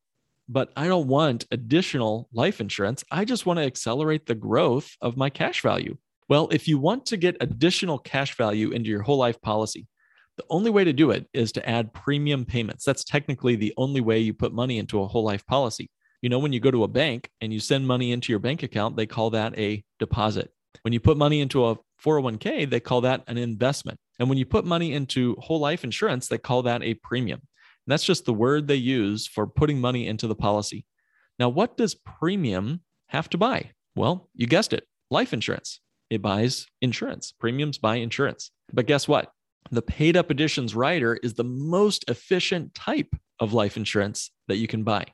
but 0.47 0.71
I 0.77 0.87
don't 0.87 1.09
want 1.09 1.47
additional 1.51 2.29
life 2.35 2.61
insurance. 2.61 3.03
I 3.11 3.25
just 3.25 3.47
want 3.47 3.61
to 3.61 3.65
accelerate 3.65 4.27
the 4.27 4.35
growth 4.35 4.95
of 5.01 5.17
my 5.17 5.31
cash 5.31 5.63
value. 5.63 5.97
Well, 6.29 6.49
if 6.53 6.69
you 6.69 6.79
want 6.79 7.07
to 7.07 7.17
get 7.17 7.39
additional 7.41 7.99
cash 7.99 8.37
value 8.37 8.73
into 8.73 8.91
your 8.91 9.01
whole 9.01 9.17
life 9.17 9.41
policy, 9.41 9.87
the 10.39 10.45
only 10.51 10.71
way 10.71 10.85
to 10.85 10.93
do 10.93 11.11
it 11.11 11.29
is 11.35 11.53
to 11.53 11.69
add 11.69 11.93
premium 11.93 12.45
payments. 12.45 12.85
That's 12.85 13.05
technically 13.05 13.57
the 13.57 13.75
only 13.77 14.01
way 14.01 14.21
you 14.21 14.33
put 14.33 14.55
money 14.55 14.79
into 14.79 15.03
a 15.03 15.07
whole 15.07 15.25
life 15.25 15.45
policy. 15.47 15.91
You 16.23 16.29
know, 16.29 16.39
when 16.39 16.53
you 16.53 16.61
go 16.61 16.71
to 16.71 16.85
a 16.85 16.89
bank 16.89 17.29
and 17.41 17.53
you 17.53 17.61
send 17.61 17.87
money 17.87 18.13
into 18.13 18.33
your 18.33 18.39
bank 18.39 18.63
account, 18.63 18.97
they 18.97 19.07
call 19.07 19.31
that 19.31 19.59
a 19.59 19.83
deposit. 19.99 20.51
When 20.83 20.93
you 20.93 21.01
put 21.01 21.17
money 21.17 21.41
into 21.41 21.67
a 21.67 21.77
401k, 22.05 22.71
they 22.71 22.79
call 22.79 23.01
that 23.03 23.25
an 23.27 23.37
investment. 23.37 23.99
And 24.21 24.29
when 24.29 24.39
you 24.39 24.47
put 24.47 24.65
money 24.65 24.95
into 24.95 25.37
whole 25.41 25.59
life 25.59 25.83
insurance, 25.85 26.29
they 26.29 26.39
call 26.39 26.63
that 26.63 26.83
a 26.83 26.95
premium. 26.95 27.41
And 27.41 27.93
that's 27.93 28.05
just 28.05 28.25
the 28.25 28.33
word 28.33 28.69
they 28.69 28.77
use 28.77 29.27
for 29.27 29.47
putting 29.47 29.81
money 29.81 30.07
into 30.07 30.29
the 30.29 30.35
policy. 30.37 30.87
Now, 31.39 31.49
what 31.49 31.77
does 31.77 31.95
premium 31.95 32.83
have 33.09 33.29
to 33.31 33.39
buy? 33.39 33.73
Well, 33.97 34.29
you 34.35 34.47
guessed 34.47 34.73
it 34.73 34.87
life 35.11 35.33
insurance. 35.33 35.81
It 36.11 36.23
buys 36.23 36.67
insurance. 36.81 37.33
Premiums 37.33 37.79
buy 37.79 37.97
insurance. 37.97 38.53
But 38.73 38.87
guess 38.87 39.09
what? 39.09 39.33
The 39.71 39.83
paid 39.83 40.17
up 40.17 40.31
additions 40.31 40.75
rider 40.75 41.15
is 41.23 41.35
the 41.35 41.45
most 41.45 42.05
efficient 42.09 42.75
type 42.75 43.15
of 43.41 43.53
life 43.53 43.77
insurance 43.77 44.31
that 44.49 44.57
you 44.57 44.67
can 44.67 44.83
buy 44.83 45.05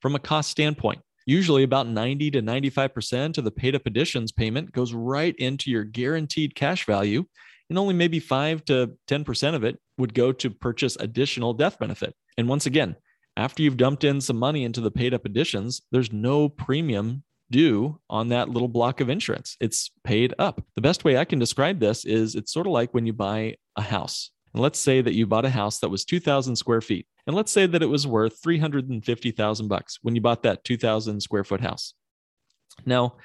from 0.00 0.14
a 0.14 0.20
cost 0.20 0.50
standpoint. 0.50 1.00
Usually, 1.26 1.62
about 1.62 1.88
90 1.88 2.32
to 2.32 2.42
95% 2.42 3.38
of 3.38 3.44
the 3.44 3.50
paid 3.50 3.74
up 3.74 3.86
additions 3.86 4.30
payment 4.30 4.72
goes 4.72 4.92
right 4.92 5.34
into 5.36 5.70
your 5.70 5.84
guaranteed 5.84 6.54
cash 6.54 6.84
value, 6.84 7.24
and 7.70 7.78
only 7.78 7.94
maybe 7.94 8.20
5 8.20 8.64
to 8.66 8.92
10% 9.08 9.54
of 9.54 9.64
it 9.64 9.78
would 9.96 10.12
go 10.12 10.32
to 10.32 10.50
purchase 10.50 10.96
additional 10.96 11.54
death 11.54 11.78
benefit. 11.78 12.14
And 12.36 12.48
once 12.48 12.66
again, 12.66 12.96
after 13.36 13.62
you've 13.62 13.78
dumped 13.78 14.04
in 14.04 14.20
some 14.20 14.36
money 14.36 14.64
into 14.64 14.80
the 14.80 14.90
paid 14.90 15.14
up 15.14 15.24
additions, 15.24 15.82
there's 15.90 16.12
no 16.12 16.48
premium 16.48 17.24
due 17.50 18.00
on 18.08 18.28
that 18.28 18.48
little 18.48 18.68
block 18.68 19.00
of 19.00 19.08
insurance. 19.08 19.56
It's 19.60 19.90
paid 20.02 20.34
up. 20.38 20.62
The 20.74 20.80
best 20.80 21.04
way 21.04 21.16
I 21.16 21.24
can 21.24 21.38
describe 21.38 21.78
this 21.78 22.04
is 22.04 22.34
it's 22.34 22.52
sort 22.52 22.66
of 22.66 22.72
like 22.72 22.94
when 22.94 23.06
you 23.06 23.12
buy 23.12 23.56
a 23.76 23.82
house. 23.82 24.30
And 24.52 24.62
let's 24.62 24.78
say 24.78 25.00
that 25.00 25.14
you 25.14 25.26
bought 25.26 25.44
a 25.44 25.50
house 25.50 25.80
that 25.80 25.88
was 25.88 26.04
2,000 26.04 26.56
square 26.56 26.80
feet. 26.80 27.06
And 27.26 27.34
let's 27.34 27.50
say 27.50 27.66
that 27.66 27.82
it 27.82 27.86
was 27.86 28.06
worth 28.06 28.40
350,000 28.42 29.68
bucks 29.68 29.98
when 30.02 30.14
you 30.14 30.20
bought 30.20 30.42
that 30.44 30.64
2,000 30.64 31.20
square 31.20 31.44
foot 31.44 31.60
house. 31.60 31.94
Now, 32.86 33.16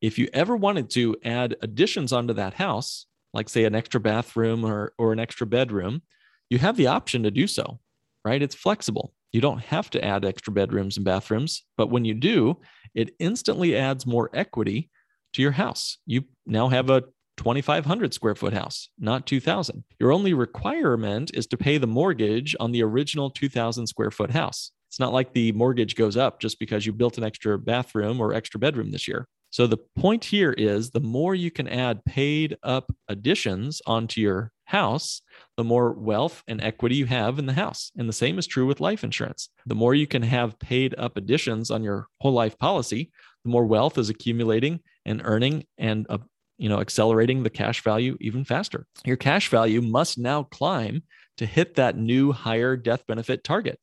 if 0.00 0.18
you 0.18 0.28
ever 0.32 0.56
wanted 0.56 0.90
to 0.90 1.16
add 1.24 1.56
additions 1.60 2.12
onto 2.12 2.34
that 2.34 2.54
house, 2.54 3.06
like 3.34 3.48
say 3.48 3.64
an 3.64 3.74
extra 3.74 4.00
bathroom 4.00 4.64
or, 4.64 4.92
or 4.96 5.12
an 5.12 5.20
extra 5.20 5.46
bedroom, 5.46 6.02
you 6.48 6.58
have 6.58 6.76
the 6.76 6.86
option 6.86 7.24
to 7.24 7.30
do 7.30 7.46
so, 7.46 7.80
right? 8.24 8.40
It's 8.40 8.54
flexible. 8.54 9.12
You 9.32 9.40
don't 9.40 9.62
have 9.64 9.90
to 9.90 10.04
add 10.04 10.24
extra 10.24 10.52
bedrooms 10.52 10.96
and 10.96 11.04
bathrooms, 11.04 11.64
but 11.76 11.90
when 11.90 12.04
you 12.04 12.14
do, 12.14 12.60
it 12.94 13.14
instantly 13.18 13.76
adds 13.76 14.06
more 14.06 14.30
equity 14.32 14.90
to 15.34 15.42
your 15.42 15.52
house. 15.52 15.98
You 16.06 16.24
now 16.46 16.68
have 16.68 16.88
a 16.90 17.04
2,500 17.36 18.12
square 18.12 18.34
foot 18.34 18.52
house, 18.52 18.88
not 18.98 19.26
2,000. 19.26 19.84
Your 20.00 20.12
only 20.12 20.34
requirement 20.34 21.30
is 21.34 21.46
to 21.48 21.56
pay 21.56 21.78
the 21.78 21.86
mortgage 21.86 22.56
on 22.58 22.72
the 22.72 22.82
original 22.82 23.30
2,000 23.30 23.86
square 23.86 24.10
foot 24.10 24.30
house. 24.30 24.72
It's 24.88 24.98
not 24.98 25.12
like 25.12 25.32
the 25.32 25.52
mortgage 25.52 25.94
goes 25.94 26.16
up 26.16 26.40
just 26.40 26.58
because 26.58 26.86
you 26.86 26.92
built 26.92 27.18
an 27.18 27.24
extra 27.24 27.58
bathroom 27.58 28.20
or 28.20 28.34
extra 28.34 28.58
bedroom 28.58 28.90
this 28.90 29.06
year. 29.06 29.28
So 29.50 29.66
the 29.66 29.78
point 29.96 30.24
here 30.24 30.52
is 30.52 30.90
the 30.90 31.00
more 31.00 31.34
you 31.34 31.50
can 31.50 31.68
add 31.68 32.04
paid 32.04 32.56
up 32.62 32.94
additions 33.08 33.80
onto 33.86 34.20
your 34.20 34.52
house, 34.64 35.22
the 35.56 35.64
more 35.64 35.92
wealth 35.92 36.42
and 36.46 36.60
equity 36.60 36.96
you 36.96 37.06
have 37.06 37.38
in 37.38 37.46
the 37.46 37.54
house. 37.54 37.90
And 37.96 38.08
the 38.08 38.12
same 38.12 38.38
is 38.38 38.46
true 38.46 38.66
with 38.66 38.80
life 38.80 39.04
insurance. 39.04 39.48
The 39.66 39.74
more 39.74 39.94
you 39.94 40.06
can 40.06 40.22
have 40.22 40.58
paid 40.58 40.94
up 40.98 41.16
additions 41.16 41.70
on 41.70 41.82
your 41.82 42.06
whole 42.20 42.32
life 42.32 42.58
policy, 42.58 43.10
the 43.44 43.50
more 43.50 43.64
wealth 43.64 43.96
is 43.96 44.10
accumulating 44.10 44.80
and 45.06 45.22
earning 45.24 45.64
and 45.78 46.06
uh, 46.10 46.18
you 46.58 46.68
know 46.68 46.80
accelerating 46.80 47.42
the 47.42 47.50
cash 47.50 47.82
value 47.82 48.16
even 48.20 48.44
faster. 48.44 48.86
Your 49.04 49.16
cash 49.16 49.48
value 49.48 49.80
must 49.80 50.18
now 50.18 50.42
climb 50.42 51.02
to 51.38 51.46
hit 51.46 51.76
that 51.76 51.96
new 51.96 52.32
higher 52.32 52.76
death 52.76 53.06
benefit 53.06 53.44
target 53.44 53.78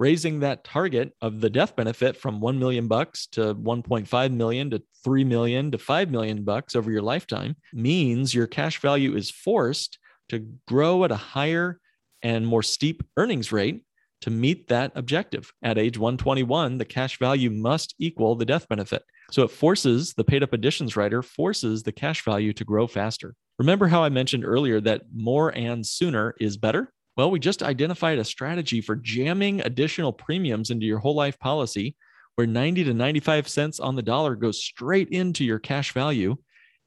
raising 0.00 0.40
that 0.40 0.64
target 0.64 1.12
of 1.20 1.40
the 1.40 1.50
death 1.50 1.76
benefit 1.76 2.16
from 2.16 2.40
1 2.40 2.58
million 2.58 2.88
bucks 2.88 3.26
to 3.26 3.54
1.5 3.54 4.32
million 4.32 4.70
to 4.70 4.82
3 5.04 5.24
million 5.24 5.70
to 5.70 5.78
5 5.78 6.10
million 6.10 6.42
bucks 6.42 6.74
over 6.74 6.90
your 6.90 7.02
lifetime 7.02 7.54
means 7.74 8.34
your 8.34 8.46
cash 8.46 8.80
value 8.80 9.14
is 9.14 9.30
forced 9.30 9.98
to 10.30 10.46
grow 10.66 11.04
at 11.04 11.12
a 11.12 11.16
higher 11.16 11.78
and 12.22 12.46
more 12.46 12.62
steep 12.62 13.02
earnings 13.18 13.52
rate 13.52 13.84
to 14.22 14.30
meet 14.30 14.68
that 14.68 14.92
objective. 14.94 15.52
At 15.62 15.78
age 15.78 15.98
121, 15.98 16.78
the 16.78 16.84
cash 16.84 17.18
value 17.18 17.50
must 17.50 17.94
equal 17.98 18.34
the 18.34 18.44
death 18.46 18.68
benefit. 18.68 19.02
So 19.30 19.42
it 19.42 19.50
forces 19.50 20.14
the 20.14 20.24
paid 20.24 20.42
up 20.42 20.52
additions 20.52 20.96
rider 20.96 21.22
forces 21.22 21.82
the 21.82 21.92
cash 21.92 22.24
value 22.24 22.52
to 22.54 22.64
grow 22.64 22.86
faster. 22.86 23.34
Remember 23.58 23.86
how 23.88 24.02
I 24.02 24.08
mentioned 24.08 24.44
earlier 24.46 24.80
that 24.80 25.02
more 25.14 25.54
and 25.56 25.86
sooner 25.86 26.34
is 26.40 26.56
better? 26.56 26.92
Well, 27.20 27.30
we 27.30 27.38
just 27.38 27.62
identified 27.62 28.18
a 28.18 28.24
strategy 28.24 28.80
for 28.80 28.96
jamming 28.96 29.60
additional 29.60 30.10
premiums 30.10 30.70
into 30.70 30.86
your 30.86 31.00
whole 31.00 31.14
life 31.14 31.38
policy 31.38 31.94
where 32.36 32.46
90 32.46 32.84
to 32.84 32.94
95 32.94 33.46
cents 33.46 33.78
on 33.78 33.94
the 33.94 34.00
dollar 34.00 34.34
goes 34.34 34.64
straight 34.64 35.10
into 35.10 35.44
your 35.44 35.58
cash 35.58 35.92
value. 35.92 36.38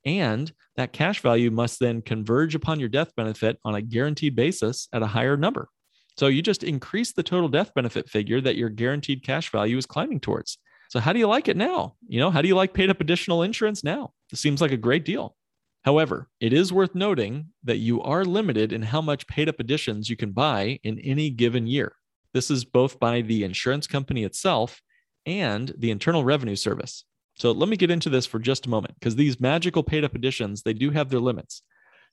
And 0.08 0.52
that 0.76 0.92
cash 0.92 1.22
value 1.22 1.52
must 1.52 1.80
then 1.80 2.02
converge 2.02 2.56
upon 2.56 2.80
your 2.80 2.90
death 2.90 3.16
benefit 3.16 3.60
on 3.64 3.76
a 3.76 3.82
guaranteed 3.84 4.36
basis 4.36 4.88
at 4.92 5.04
a 5.04 5.06
higher 5.06 5.38
number. 5.38 5.70
So 6.18 6.26
you 6.26 6.42
just 6.42 6.64
increase 6.64 7.14
the 7.14 7.22
total 7.22 7.48
death 7.48 7.72
benefit 7.76 8.10
figure 8.10 8.42
that 8.42 8.56
your 8.56 8.70
guaranteed 8.70 9.24
cash 9.24 9.52
value 9.52 9.78
is 9.78 9.86
climbing 9.86 10.20
towards. 10.20 10.58
So 10.90 11.00
how 11.00 11.14
do 11.14 11.20
you 11.20 11.28
like 11.28 11.48
it 11.48 11.58
now? 11.58 11.94
You 12.08 12.20
know, 12.20 12.32
how 12.32 12.42
do 12.42 12.48
you 12.48 12.56
like 12.56 12.74
paid 12.74 12.90
up 12.90 13.02
additional 13.02 13.44
insurance 13.44 13.84
now? 13.84 14.14
It 14.32 14.40
seems 14.40 14.62
like 14.62 14.72
a 14.72 14.78
great 14.78 15.06
deal. 15.06 15.36
However, 15.84 16.30
it 16.40 16.54
is 16.54 16.72
worth 16.72 16.96
noting 16.96 17.48
that 17.64 17.78
you 17.78 18.02
are 18.02 18.24
limited 18.24 18.72
in 18.72 18.82
how 18.82 19.02
much 19.02 19.28
paid 19.28 19.50
up 19.50 19.60
additions 19.60 20.10
you 20.10 20.16
can 20.16 20.32
buy 20.32 20.80
in 20.84 21.00
any 21.00 21.30
given 21.30 21.68
year. 21.68 21.94
This 22.34 22.50
is 22.50 22.66
both 22.66 23.00
by 23.00 23.22
the 23.22 23.44
insurance 23.44 23.86
company 23.86 24.24
itself 24.24 24.82
and 25.26 25.74
the 25.78 25.92
Internal 25.92 26.24
Revenue 26.24 26.56
Service. 26.56 27.04
So 27.36 27.52
let 27.52 27.68
me 27.68 27.78
get 27.78 27.92
into 27.92 28.10
this 28.10 28.26
for 28.26 28.40
just 28.40 28.66
a 28.66 28.70
moment 28.70 28.96
because 29.00 29.16
these 29.16 29.40
magical 29.40 29.84
paid 29.84 30.04
up 30.04 30.16
additions, 30.16 30.62
they 30.62 30.74
do 30.74 30.90
have 30.92 31.10
their 31.10 31.20
limits. 31.20 31.64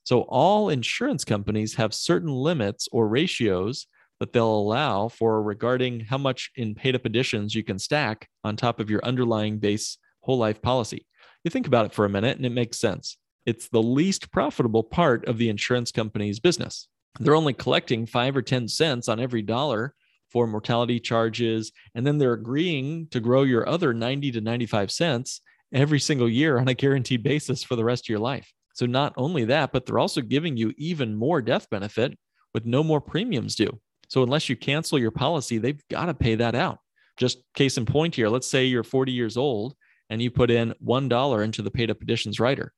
So 0.03 0.21
all 0.23 0.69
insurance 0.69 1.23
companies 1.23 1.75
have 1.75 1.93
certain 1.93 2.29
limits 2.29 2.89
or 2.91 3.07
ratios 3.07 3.87
that 4.19 4.33
they'll 4.33 4.47
allow 4.47 5.07
for 5.07 5.41
regarding 5.41 6.01
how 6.01 6.17
much 6.17 6.51
in 6.55 6.75
paid 6.75 6.95
up 6.95 7.05
additions 7.05 7.55
you 7.55 7.63
can 7.63 7.79
stack 7.79 8.27
on 8.43 8.55
top 8.55 8.79
of 8.79 8.89
your 8.89 9.03
underlying 9.03 9.59
base 9.59 9.97
whole 10.21 10.37
life 10.37 10.61
policy. 10.61 11.07
You 11.43 11.51
think 11.51 11.67
about 11.67 11.85
it 11.85 11.93
for 11.93 12.05
a 12.05 12.09
minute 12.09 12.37
and 12.37 12.45
it 12.45 12.51
makes 12.51 12.79
sense. 12.79 13.17
It's 13.45 13.67
the 13.69 13.81
least 13.81 14.31
profitable 14.31 14.83
part 14.83 15.27
of 15.27 15.37
the 15.37 15.49
insurance 15.49 15.91
company's 15.91 16.39
business. 16.39 16.87
They're 17.19 17.35
only 17.35 17.53
collecting 17.53 18.05
five 18.05 18.35
or 18.37 18.41
10 18.41 18.67
cents 18.67 19.09
on 19.09 19.19
every 19.19 19.41
dollar 19.41 19.95
for 20.31 20.47
mortality 20.47 20.99
charges. 20.99 21.71
And 21.93 22.05
then 22.07 22.17
they're 22.17 22.33
agreeing 22.33 23.07
to 23.07 23.19
grow 23.19 23.43
your 23.43 23.67
other 23.67 23.93
90 23.93 24.31
to 24.31 24.41
95 24.41 24.91
cents 24.91 25.41
every 25.73 25.99
single 25.99 26.29
year 26.29 26.57
on 26.57 26.67
a 26.67 26.73
guaranteed 26.73 27.23
basis 27.23 27.63
for 27.63 27.75
the 27.75 27.83
rest 27.83 28.05
of 28.05 28.09
your 28.09 28.19
life. 28.19 28.51
So, 28.73 28.85
not 28.85 29.13
only 29.17 29.45
that, 29.45 29.73
but 29.73 29.85
they're 29.85 29.99
also 29.99 30.21
giving 30.21 30.55
you 30.55 30.73
even 30.77 31.13
more 31.15 31.41
death 31.41 31.69
benefit 31.69 32.17
with 32.53 32.65
no 32.65 32.83
more 32.83 33.01
premiums 33.01 33.55
due. 33.55 33.79
So, 34.07 34.23
unless 34.23 34.47
you 34.47 34.55
cancel 34.55 34.97
your 34.97 35.11
policy, 35.11 35.57
they've 35.57 35.81
got 35.89 36.05
to 36.05 36.13
pay 36.13 36.35
that 36.35 36.55
out. 36.55 36.79
Just 37.17 37.39
case 37.53 37.77
in 37.77 37.85
point 37.85 38.15
here, 38.15 38.29
let's 38.29 38.47
say 38.47 38.65
you're 38.65 38.83
40 38.83 39.11
years 39.11 39.35
old 39.35 39.75
and 40.09 40.21
you 40.21 40.31
put 40.31 40.49
in 40.49 40.73
$1 40.85 41.43
into 41.43 41.61
the 41.61 41.71
paid 41.71 41.91
up 41.91 42.01
additions 42.01 42.39
rider. 42.39 42.73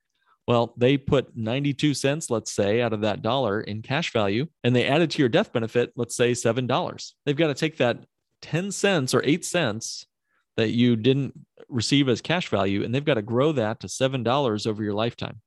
Well, 0.47 0.73
they 0.75 0.97
put 0.97 1.37
92 1.37 1.93
cents, 1.93 2.29
let's 2.29 2.51
say, 2.51 2.81
out 2.81 2.93
of 2.93 3.01
that 3.01 3.21
dollar 3.21 3.61
in 3.61 3.81
cash 3.81 4.11
value, 4.11 4.47
and 4.63 4.75
they 4.75 4.85
added 4.85 5.11
to 5.11 5.19
your 5.19 5.29
death 5.29 5.53
benefit, 5.53 5.93
let's 5.95 6.15
say 6.15 6.33
$7. 6.33 7.13
They've 7.25 7.37
got 7.37 7.47
to 7.47 7.53
take 7.53 7.77
that 7.77 8.05
10 8.41 8.71
cents 8.71 9.13
or 9.13 9.21
8 9.23 9.45
cents 9.45 10.05
that 10.57 10.71
you 10.71 10.95
didn't 10.95 11.33
receive 11.69 12.09
as 12.09 12.21
cash 12.21 12.49
value, 12.49 12.83
and 12.83 12.93
they've 12.93 13.05
got 13.05 13.13
to 13.13 13.21
grow 13.21 13.53
that 13.53 13.79
to 13.79 13.87
$7 13.87 14.67
over 14.67 14.83
your 14.83 14.93
lifetime. 14.93 15.41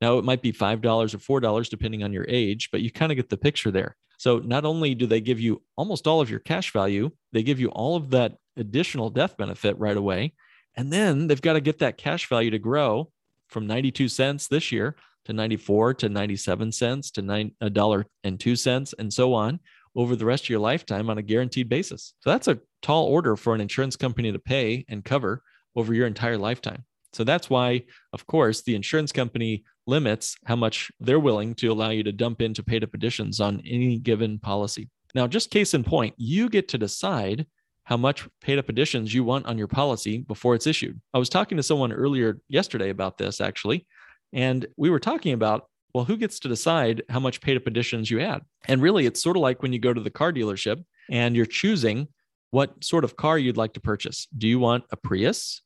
Now, 0.00 0.18
it 0.18 0.24
might 0.24 0.42
be 0.42 0.52
$5 0.52 0.84
or 1.30 1.40
$4, 1.40 1.68
depending 1.70 2.02
on 2.02 2.12
your 2.12 2.26
age, 2.28 2.68
but 2.70 2.82
you 2.82 2.90
kind 2.90 3.10
of 3.10 3.16
get 3.16 3.30
the 3.30 3.36
picture 3.36 3.70
there. 3.70 3.96
So, 4.18 4.38
not 4.38 4.64
only 4.64 4.94
do 4.94 5.06
they 5.06 5.20
give 5.20 5.40
you 5.40 5.62
almost 5.76 6.06
all 6.06 6.20
of 6.20 6.30
your 6.30 6.40
cash 6.40 6.72
value, 6.72 7.10
they 7.32 7.42
give 7.42 7.58
you 7.58 7.68
all 7.70 7.96
of 7.96 8.10
that 8.10 8.36
additional 8.56 9.10
death 9.10 9.36
benefit 9.36 9.78
right 9.78 9.96
away. 9.96 10.34
And 10.76 10.92
then 10.92 11.26
they've 11.26 11.40
got 11.40 11.54
to 11.54 11.60
get 11.60 11.80
that 11.80 11.98
cash 11.98 12.28
value 12.28 12.50
to 12.50 12.58
grow 12.58 13.10
from 13.52 13.66
92 13.66 14.08
cents 14.08 14.48
this 14.48 14.72
year 14.72 14.96
to 15.26 15.32
94 15.32 15.94
to 15.94 16.08
97 16.08 16.72
cents 16.72 17.10
to 17.12 17.50
a 17.60 17.70
dollar 17.70 18.06
and 18.24 18.40
two 18.40 18.56
cents 18.56 18.94
and 18.98 19.12
so 19.12 19.34
on 19.34 19.60
over 19.94 20.16
the 20.16 20.24
rest 20.24 20.44
of 20.44 20.50
your 20.50 20.58
lifetime 20.58 21.10
on 21.10 21.18
a 21.18 21.22
guaranteed 21.22 21.68
basis. 21.68 22.14
So 22.20 22.30
that's 22.30 22.48
a 22.48 22.58
tall 22.80 23.06
order 23.06 23.36
for 23.36 23.54
an 23.54 23.60
insurance 23.60 23.94
company 23.94 24.32
to 24.32 24.38
pay 24.38 24.84
and 24.88 25.04
cover 25.04 25.42
over 25.76 25.94
your 25.94 26.06
entire 26.06 26.38
lifetime. 26.38 26.84
So 27.12 27.24
that's 27.24 27.50
why, 27.50 27.84
of 28.12 28.26
course, 28.26 28.62
the 28.62 28.74
insurance 28.74 29.12
company 29.12 29.64
limits 29.86 30.36
how 30.46 30.56
much 30.56 30.90
they're 30.98 31.20
willing 31.20 31.54
to 31.56 31.68
allow 31.68 31.90
you 31.90 32.02
to 32.04 32.12
dump 32.12 32.40
into 32.40 32.62
paid 32.62 32.82
up 32.82 32.94
additions 32.94 33.38
on 33.38 33.62
any 33.66 33.98
given 33.98 34.38
policy. 34.38 34.88
Now, 35.14 35.26
just 35.26 35.50
case 35.50 35.74
in 35.74 35.84
point, 35.84 36.14
you 36.16 36.48
get 36.48 36.68
to 36.68 36.78
decide 36.78 37.46
how 37.84 37.96
much 37.96 38.28
paid 38.40 38.58
up 38.58 38.68
additions 38.68 39.12
you 39.12 39.24
want 39.24 39.46
on 39.46 39.58
your 39.58 39.68
policy 39.68 40.18
before 40.18 40.54
it's 40.54 40.66
issued. 40.66 41.00
I 41.12 41.18
was 41.18 41.28
talking 41.28 41.56
to 41.56 41.62
someone 41.62 41.92
earlier 41.92 42.40
yesterday 42.48 42.90
about 42.90 43.18
this 43.18 43.40
actually, 43.40 43.86
and 44.32 44.66
we 44.76 44.90
were 44.90 45.00
talking 45.00 45.32
about 45.32 45.66
well, 45.94 46.04
who 46.04 46.16
gets 46.16 46.40
to 46.40 46.48
decide 46.48 47.02
how 47.10 47.20
much 47.20 47.40
paid 47.40 47.56
up 47.56 47.66
additions 47.66 48.10
you 48.10 48.20
add? 48.20 48.42
And 48.66 48.80
really, 48.80 49.04
it's 49.06 49.22
sort 49.22 49.36
of 49.36 49.42
like 49.42 49.62
when 49.62 49.72
you 49.72 49.78
go 49.78 49.92
to 49.92 50.00
the 50.00 50.10
car 50.10 50.32
dealership 50.32 50.82
and 51.10 51.36
you're 51.36 51.44
choosing 51.44 52.08
what 52.50 52.82
sort 52.82 53.04
of 53.04 53.16
car 53.16 53.38
you'd 53.38 53.56
like 53.56 53.74
to 53.74 53.80
purchase. 53.80 54.26
Do 54.36 54.48
you 54.48 54.58
want 54.58 54.84
a 54.90 54.96
Prius 54.96 55.60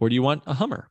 or 0.00 0.08
do 0.08 0.14
you 0.14 0.22
want 0.22 0.42
a 0.46 0.54
Hummer? 0.54 0.88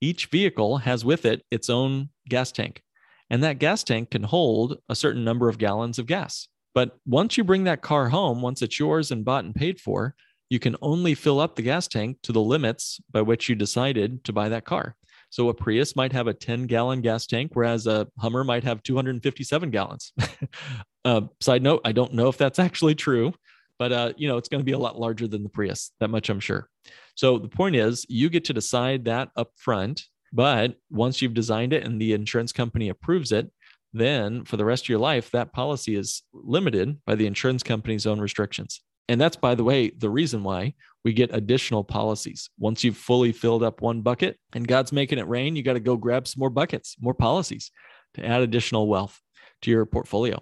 Each 0.00 0.26
vehicle 0.26 0.78
has 0.78 1.04
with 1.04 1.24
it 1.24 1.44
its 1.50 1.70
own 1.70 2.10
gas 2.28 2.52
tank, 2.52 2.82
and 3.28 3.42
that 3.42 3.58
gas 3.58 3.84
tank 3.84 4.10
can 4.10 4.22
hold 4.22 4.78
a 4.88 4.94
certain 4.94 5.24
number 5.24 5.48
of 5.48 5.58
gallons 5.58 5.98
of 5.98 6.06
gas. 6.06 6.48
But 6.74 6.96
once 7.06 7.36
you 7.36 7.44
bring 7.44 7.64
that 7.64 7.82
car 7.82 8.08
home, 8.08 8.42
once 8.42 8.62
it's 8.62 8.78
yours 8.78 9.10
and 9.10 9.24
bought 9.24 9.44
and 9.44 9.54
paid 9.54 9.80
for, 9.80 10.14
you 10.48 10.58
can 10.58 10.76
only 10.82 11.14
fill 11.14 11.40
up 11.40 11.56
the 11.56 11.62
gas 11.62 11.88
tank 11.88 12.18
to 12.22 12.32
the 12.32 12.40
limits 12.40 13.00
by 13.10 13.22
which 13.22 13.48
you 13.48 13.54
decided 13.54 14.24
to 14.24 14.32
buy 14.32 14.48
that 14.48 14.64
car. 14.64 14.96
So 15.30 15.48
a 15.48 15.54
Prius 15.54 15.94
might 15.94 16.12
have 16.12 16.26
a 16.26 16.34
10 16.34 16.66
gallon 16.66 17.00
gas 17.00 17.26
tank, 17.26 17.52
whereas 17.54 17.86
a 17.86 18.08
Hummer 18.18 18.42
might 18.42 18.64
have 18.64 18.82
257 18.82 19.70
gallons. 19.70 20.12
uh, 21.04 21.22
side 21.40 21.62
note, 21.62 21.80
I 21.84 21.92
don't 21.92 22.14
know 22.14 22.28
if 22.28 22.36
that's 22.36 22.58
actually 22.68 22.96
true, 22.96 23.32
but 23.78 23.92
uh, 23.92 24.12
you 24.16 24.28
know 24.28 24.36
it's 24.36 24.48
going 24.48 24.60
to 24.60 24.64
be 24.64 24.72
a 24.72 24.78
lot 24.78 24.98
larger 24.98 25.28
than 25.28 25.42
the 25.42 25.48
Prius. 25.48 25.92
That 26.00 26.10
much 26.10 26.28
I'm 26.28 26.40
sure. 26.40 26.68
So 27.14 27.38
the 27.38 27.48
point 27.48 27.76
is, 27.76 28.04
you 28.08 28.28
get 28.28 28.44
to 28.46 28.52
decide 28.52 29.04
that 29.04 29.30
up 29.36 29.52
front. 29.56 30.04
But 30.32 30.76
once 30.90 31.20
you've 31.20 31.34
designed 31.34 31.72
it 31.72 31.82
and 31.82 32.00
the 32.00 32.12
insurance 32.12 32.52
company 32.52 32.88
approves 32.88 33.32
it, 33.32 33.50
then 33.92 34.44
for 34.44 34.56
the 34.56 34.64
rest 34.64 34.84
of 34.84 34.88
your 34.88 34.98
life, 34.98 35.30
that 35.30 35.52
policy 35.52 35.96
is 35.96 36.22
limited 36.32 36.98
by 37.04 37.14
the 37.14 37.26
insurance 37.26 37.62
company's 37.62 38.06
own 38.06 38.20
restrictions. 38.20 38.80
And 39.08 39.20
that's, 39.20 39.36
by 39.36 39.56
the 39.56 39.64
way, 39.64 39.90
the 39.90 40.10
reason 40.10 40.44
why 40.44 40.74
we 41.04 41.12
get 41.12 41.34
additional 41.34 41.82
policies. 41.82 42.48
Once 42.58 42.84
you've 42.84 42.96
fully 42.96 43.32
filled 43.32 43.62
up 43.62 43.80
one 43.80 44.02
bucket 44.02 44.38
and 44.52 44.68
God's 44.68 44.92
making 44.92 45.18
it 45.18 45.26
rain, 45.26 45.56
you 45.56 45.62
got 45.62 45.72
to 45.72 45.80
go 45.80 45.96
grab 45.96 46.28
some 46.28 46.40
more 46.40 46.50
buckets, 46.50 46.96
more 47.00 47.14
policies 47.14 47.72
to 48.14 48.24
add 48.24 48.42
additional 48.42 48.86
wealth 48.86 49.20
to 49.62 49.70
your 49.70 49.84
portfolio. 49.86 50.40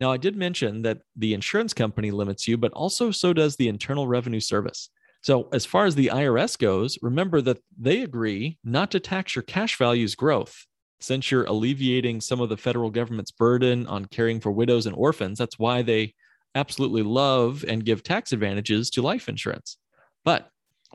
Now, 0.00 0.10
I 0.10 0.16
did 0.16 0.34
mention 0.34 0.82
that 0.82 1.02
the 1.14 1.34
insurance 1.34 1.74
company 1.74 2.10
limits 2.10 2.48
you, 2.48 2.56
but 2.56 2.72
also 2.72 3.10
so 3.10 3.32
does 3.32 3.56
the 3.56 3.68
Internal 3.68 4.08
Revenue 4.08 4.40
Service. 4.40 4.90
So, 5.22 5.48
as 5.52 5.66
far 5.66 5.84
as 5.84 5.94
the 5.94 6.06
IRS 6.06 6.58
goes, 6.58 6.98
remember 7.02 7.42
that 7.42 7.58
they 7.78 8.02
agree 8.02 8.58
not 8.64 8.90
to 8.92 9.00
tax 9.00 9.36
your 9.36 9.42
cash 9.42 9.76
value's 9.76 10.14
growth 10.14 10.66
since 11.00 11.30
you're 11.30 11.44
alleviating 11.44 12.20
some 12.20 12.40
of 12.40 12.48
the 12.48 12.56
federal 12.56 12.90
government's 12.90 13.30
burden 13.30 13.86
on 13.86 14.04
caring 14.06 14.40
for 14.40 14.50
widows 14.50 14.86
and 14.86 14.94
orphans, 14.94 15.38
that's 15.38 15.58
why 15.58 15.82
they 15.82 16.14
absolutely 16.54 17.02
love 17.02 17.64
and 17.66 17.84
give 17.84 18.02
tax 18.02 18.32
advantages 18.32 18.90
to 18.90 19.02
life 19.02 19.28
insurance. 19.28 19.78
But 20.24 20.50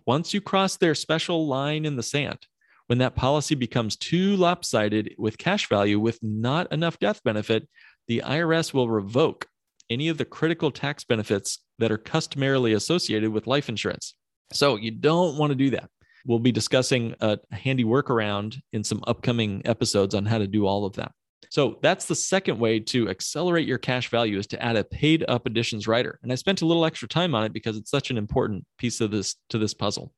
once 0.06 0.34
you 0.34 0.42
cross 0.42 0.78
their 0.78 0.96
special 0.96 1.48
line 1.48 1.86
in 1.86 1.96
the 1.96 2.04
sand, 2.04 2.40
when 2.88 3.00
that 3.00 3.16
policy 3.16 3.56
becomes 3.56 3.96
too 3.96 4.36
lopsided 4.36 5.16
with 5.18 5.38
cash 5.38 5.68
value 5.68 6.00
with 6.00 6.20
not 6.22 6.72
enough 6.72 7.00
death 7.00 7.24
benefit, 7.24 7.68
the 8.08 8.22
IRS 8.24 8.74
will 8.74 8.90
revoke 8.90 9.48
any 9.90 10.10
of 10.10 10.18
the 10.18 10.26
critical 10.26 10.72
tax 10.72 11.04
benefits 11.04 11.60
that 11.80 11.92
are 11.92 11.98
customarily 11.98 12.74
associated 12.74 13.32
with 13.32 13.48
life 13.48 13.70
insurance. 13.70 14.16
So 14.54 14.76
you 14.76 14.92
don't 14.92 15.38
want 15.38 15.52
to 15.52 15.56
do 15.56 15.72
that. 15.72 15.90
We'll 16.26 16.40
be 16.40 16.52
discussing 16.52 17.16
a 17.22 17.38
handy 17.52 17.84
workaround 17.84 18.60
in 18.74 18.84
some 18.84 19.04
upcoming 19.08 19.62
episodes 19.66 20.16
on 20.16 20.26
how 20.26 20.40
to 20.40 20.48
do 20.48 20.66
all 20.66 20.86
of 20.86 20.94
that. 20.94 21.12
So 21.50 21.78
that's 21.82 22.06
the 22.06 22.16
second 22.16 22.60
way 22.60 22.80
to 22.80 23.08
accelerate 23.10 23.68
your 23.68 23.78
cash 23.78 24.10
value 24.10 24.38
is 24.38 24.48
to 24.48 24.62
add 24.62 24.76
a 24.76 24.84
paid 24.84 25.24
up 25.28 25.46
additions 25.46 25.88
rider. 25.88 26.20
And 26.24 26.32
I 26.32 26.36
spent 26.36 26.62
a 26.62 26.66
little 26.66 26.86
extra 26.86 27.08
time 27.08 27.36
on 27.36 27.44
it 27.44 27.54
because 27.54 27.78
it's 27.78 27.92
such 27.92 28.10
an 28.10 28.18
important 28.18 28.66
piece 28.78 29.00
of 29.00 29.12
this 29.12 29.36
to 29.50 29.58
this 29.58 29.74
puzzle. 29.74 30.12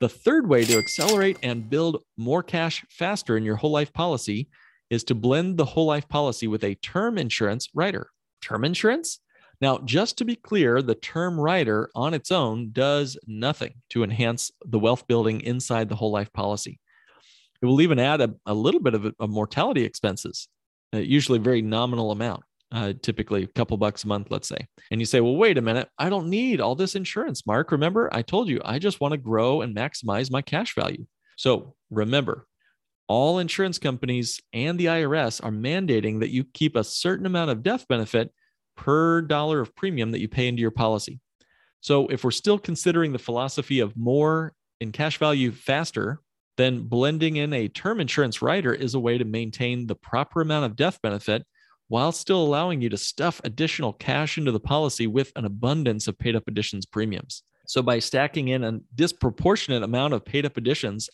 The 0.00 0.08
third 0.08 0.48
way 0.48 0.64
to 0.64 0.76
accelerate 0.76 1.38
and 1.42 1.70
build 1.70 2.02
more 2.16 2.42
cash 2.42 2.84
faster 2.90 3.36
in 3.36 3.44
your 3.44 3.56
whole 3.56 3.70
life 3.70 3.92
policy 3.92 4.48
is 4.90 5.04
to 5.04 5.14
blend 5.14 5.56
the 5.56 5.64
whole 5.64 5.86
life 5.86 6.08
policy 6.08 6.46
with 6.46 6.62
a 6.62 6.74
term 6.76 7.16
insurance 7.16 7.68
rider. 7.74 8.08
Term 8.42 8.64
insurance? 8.64 9.20
Now, 9.60 9.78
just 9.78 10.18
to 10.18 10.24
be 10.24 10.36
clear, 10.36 10.82
the 10.82 10.94
term 10.94 11.38
rider 11.38 11.90
on 11.94 12.14
its 12.14 12.30
own 12.30 12.70
does 12.72 13.16
nothing 13.26 13.74
to 13.90 14.02
enhance 14.02 14.50
the 14.64 14.78
wealth 14.78 15.06
building 15.06 15.40
inside 15.42 15.88
the 15.88 15.96
whole 15.96 16.10
life 16.10 16.32
policy. 16.32 16.80
It 17.62 17.66
will 17.66 17.80
even 17.80 17.98
add 17.98 18.20
a, 18.20 18.34
a 18.46 18.54
little 18.54 18.80
bit 18.80 18.94
of, 18.94 19.14
a, 19.18 19.26
mortality 19.26 19.84
expenses, 19.84 20.48
uh, 20.92 20.98
usually 20.98 21.38
very 21.38 21.62
nominal 21.62 22.10
amount, 22.10 22.42
uh, 22.72 22.92
typically 23.00 23.44
a 23.44 23.46
couple 23.46 23.76
bucks 23.76 24.04
a 24.04 24.08
month, 24.08 24.28
let's 24.30 24.48
say. 24.48 24.66
And 24.90 25.00
you 25.00 25.06
say, 25.06 25.20
well, 25.20 25.36
wait 25.36 25.56
a 25.56 25.62
minute, 25.62 25.88
I 25.98 26.10
don't 26.10 26.28
need 26.28 26.60
all 26.60 26.74
this 26.74 26.94
insurance, 26.94 27.46
Mark. 27.46 27.72
Remember, 27.72 28.10
I 28.12 28.22
told 28.22 28.48
you 28.48 28.60
I 28.64 28.78
just 28.78 29.00
want 29.00 29.12
to 29.12 29.18
grow 29.18 29.62
and 29.62 29.74
maximize 29.74 30.30
my 30.30 30.42
cash 30.42 30.74
value. 30.74 31.06
So 31.36 31.74
remember, 31.90 32.46
all 33.08 33.38
insurance 33.38 33.78
companies 33.78 34.40
and 34.52 34.78
the 34.78 34.86
IRS 34.86 35.44
are 35.44 35.50
mandating 35.50 36.20
that 36.20 36.30
you 36.30 36.44
keep 36.44 36.76
a 36.76 36.84
certain 36.84 37.26
amount 37.26 37.50
of 37.50 37.62
death 37.62 37.86
benefit 37.88 38.32
per 38.76 39.22
dollar 39.22 39.60
of 39.60 39.74
premium 39.74 40.10
that 40.12 40.20
you 40.20 40.28
pay 40.28 40.48
into 40.48 40.60
your 40.60 40.70
policy. 40.70 41.20
So 41.80 42.06
if 42.08 42.24
we're 42.24 42.30
still 42.30 42.58
considering 42.58 43.12
the 43.12 43.18
philosophy 43.18 43.80
of 43.80 43.96
more 43.96 44.54
in 44.80 44.92
cash 44.92 45.18
value 45.18 45.52
faster, 45.52 46.20
then 46.56 46.82
blending 46.82 47.36
in 47.36 47.52
a 47.52 47.68
term 47.68 48.00
insurance 48.00 48.40
rider 48.40 48.72
is 48.72 48.94
a 48.94 49.00
way 49.00 49.18
to 49.18 49.24
maintain 49.24 49.86
the 49.86 49.94
proper 49.94 50.40
amount 50.40 50.64
of 50.64 50.76
death 50.76 51.00
benefit 51.02 51.44
while 51.88 52.12
still 52.12 52.42
allowing 52.42 52.80
you 52.80 52.88
to 52.88 52.96
stuff 52.96 53.40
additional 53.44 53.92
cash 53.92 54.38
into 54.38 54.52
the 54.52 54.60
policy 54.60 55.06
with 55.06 55.32
an 55.36 55.44
abundance 55.44 56.08
of 56.08 56.18
paid 56.18 56.34
up 56.34 56.44
additions 56.48 56.86
premiums. 56.86 57.42
So 57.66 57.82
by 57.82 57.98
stacking 57.98 58.48
in 58.48 58.64
a 58.64 58.80
disproportionate 58.94 59.82
amount 59.82 60.14
of 60.14 60.24
paid 60.24 60.46
up 60.46 60.56
additions 60.56 61.10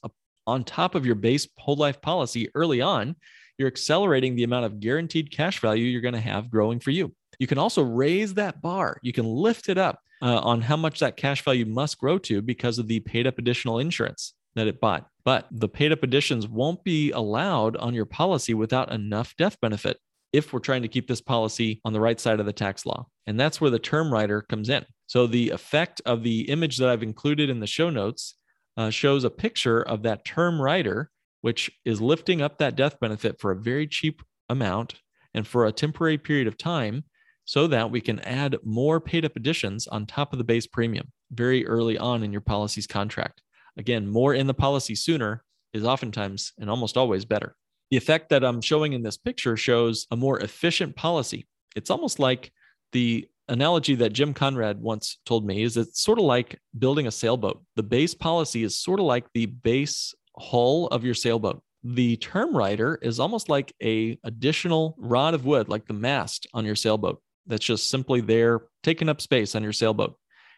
on 0.47 0.65
top 0.65 0.95
of 0.95 1.07
your 1.07 1.15
base 1.15 1.49
whole 1.59 1.77
life 1.77 2.01
policy 2.01 2.49
early 2.55 2.81
on, 2.81 3.17
you're 3.59 3.69
accelerating 3.69 4.37
the 4.37 4.45
amount 4.45 4.67
of 4.67 4.81
guaranteed 4.81 5.31
cash 5.31 5.61
value 5.61 5.85
you're 5.85 6.01
going 6.01 6.15
to 6.15 6.21
have 6.21 6.51
growing 6.51 6.81
for 6.81 6.91
you. 6.91 7.15
You 7.41 7.47
can 7.47 7.59
also 7.59 7.83
raise 7.83 8.35
that 8.35 8.63
bar. 8.63 8.99
You 9.03 9.13
can 9.13 9.25
lift 9.25 9.69
it 9.69 9.79
up 9.79 9.99
uh, 10.23 10.39
on 10.41 10.61
how 10.61 10.77
much 10.77 11.01
that 11.01 11.17
cash 11.17 11.43
value 11.43 11.65
must 11.65 11.99
grow 11.99 12.19
to 12.19 12.43
because 12.43 12.79
of 12.79 12.87
the 12.87 13.01
paid 13.01 13.27
up 13.27 13.39
additional 13.39 13.79
insurance 13.79 14.35
that 14.55 14.67
it 14.67 14.81
bought. 14.81 15.09
But 15.25 15.49
the 15.51 15.69
paid 15.69 15.91
up 15.91 16.03
additions 16.03 16.47
won't 16.47 16.85
be 16.85 17.11
allowed 17.13 17.77
on 17.77 17.95
your 17.95 18.05
policy 18.05 18.53
without 18.53 18.93
enough 18.93 19.35
death 19.37 19.57
benefit 19.61 19.97
if 20.35 20.53
we're 20.53 20.61
trying 20.61 20.83
to 20.83 20.89
keep 20.89 21.09
this 21.09 21.23
policy 21.23 21.81
on 21.85 21.95
the 21.95 22.01
right 22.01 22.21
side 22.21 22.41
of 22.41 22.47
the 22.47 22.53
tax 22.53 22.85
law. 22.85 23.07
And 23.27 23.41
that's 23.41 23.61
where 23.61 23.71
the 23.71 23.79
term 23.79 24.13
rider 24.13 24.43
comes 24.43 24.69
in. 24.69 24.85
So 25.07 25.27
the 25.27 25.51
effect 25.51 26.03
of 26.05 26.23
the 26.23 26.43
image 26.43 26.77
that 26.77 26.91
I've 26.91 27.03
included 27.03 27.49
in 27.49 27.61
the 27.61 27.67
show 27.67 27.89
notes 27.89 28.37
uh, 28.77 28.91
shows 28.91 29.25
a 29.25 29.31
picture 29.31 29.81
of 29.81 30.03
that 30.03 30.27
term 30.27 30.61
rider, 30.61 31.11
which 31.41 31.71
is 31.87 32.03
lifting 32.03 32.43
up 32.43 32.59
that 32.59 32.77
death 32.77 33.01
benefit 33.01 33.41
for 33.41 33.51
a 33.51 33.57
very 33.57 33.87
cheap 33.87 34.23
amount 34.49 34.95
and 35.33 35.47
for 35.47 35.65
a 35.65 35.73
temporary 35.73 36.19
period 36.19 36.47
of 36.47 36.59
time 36.59 37.05
so 37.51 37.67
that 37.67 37.91
we 37.91 38.01
can 38.01 38.21
add 38.21 38.57
more 38.63 39.01
paid 39.01 39.25
up 39.25 39.35
additions 39.35 39.89
on 39.89 40.07
top 40.07 40.33
of 40.33 40.39
the 40.39 40.45
base 40.45 40.69
premium 40.69 41.11
very 41.33 41.67
early 41.67 41.99
on 41.99 42.23
in 42.23 42.31
your 42.31 42.41
policy's 42.41 42.87
contract. 42.87 43.43
Again, 43.77 44.07
more 44.07 44.35
in 44.35 44.47
the 44.47 44.55
policy 44.55 44.95
sooner 44.95 45.43
is 45.73 45.83
oftentimes 45.83 46.53
and 46.61 46.71
almost 46.71 46.97
always 46.97 47.25
better. 47.25 47.57
The 47.91 47.97
effect 47.97 48.29
that 48.29 48.45
I'm 48.45 48.61
showing 48.61 48.93
in 48.93 49.03
this 49.03 49.17
picture 49.17 49.57
shows 49.57 50.07
a 50.13 50.17
more 50.17 50.39
efficient 50.39 50.95
policy. 50.95 51.49
It's 51.75 51.91
almost 51.91 52.21
like 52.21 52.53
the 52.93 53.27
analogy 53.49 53.97
that 53.97 54.13
Jim 54.13 54.33
Conrad 54.33 54.81
once 54.81 55.19
told 55.27 55.45
me 55.45 55.65
is 55.65 55.77
it's 55.77 56.01
sort 56.01 56.21
of 56.21 56.27
like 56.27 56.57
building 56.79 57.09
a 57.09 57.11
sailboat. 57.11 57.61
The 57.75 57.83
base 57.83 58.15
policy 58.15 58.63
is 58.63 58.81
sort 58.81 59.01
of 59.01 59.07
like 59.07 59.27
the 59.35 59.47
base 59.47 60.15
hull 60.39 60.87
of 60.87 61.03
your 61.03 61.15
sailboat. 61.15 61.61
The 61.83 62.17
term 62.19 62.57
rider 62.57 62.97
is 63.03 63.19
almost 63.19 63.49
like 63.49 63.75
a 63.83 64.17
additional 64.23 64.95
rod 65.01 65.35
of 65.35 65.47
wood, 65.47 65.69
like 65.69 65.89
the 65.89 65.95
mast 65.95 66.47
on 66.55 66.65
your 66.65 66.77
sailboat. 66.77 67.21
That's 67.47 67.65
just 67.65 67.91
simply 67.91 68.21
there 68.21 68.61
taking 68.83 69.09
up 69.09 69.21
space 69.21 69.55
on 69.55 69.63
your 69.63 69.73
sailboat. 69.73 70.17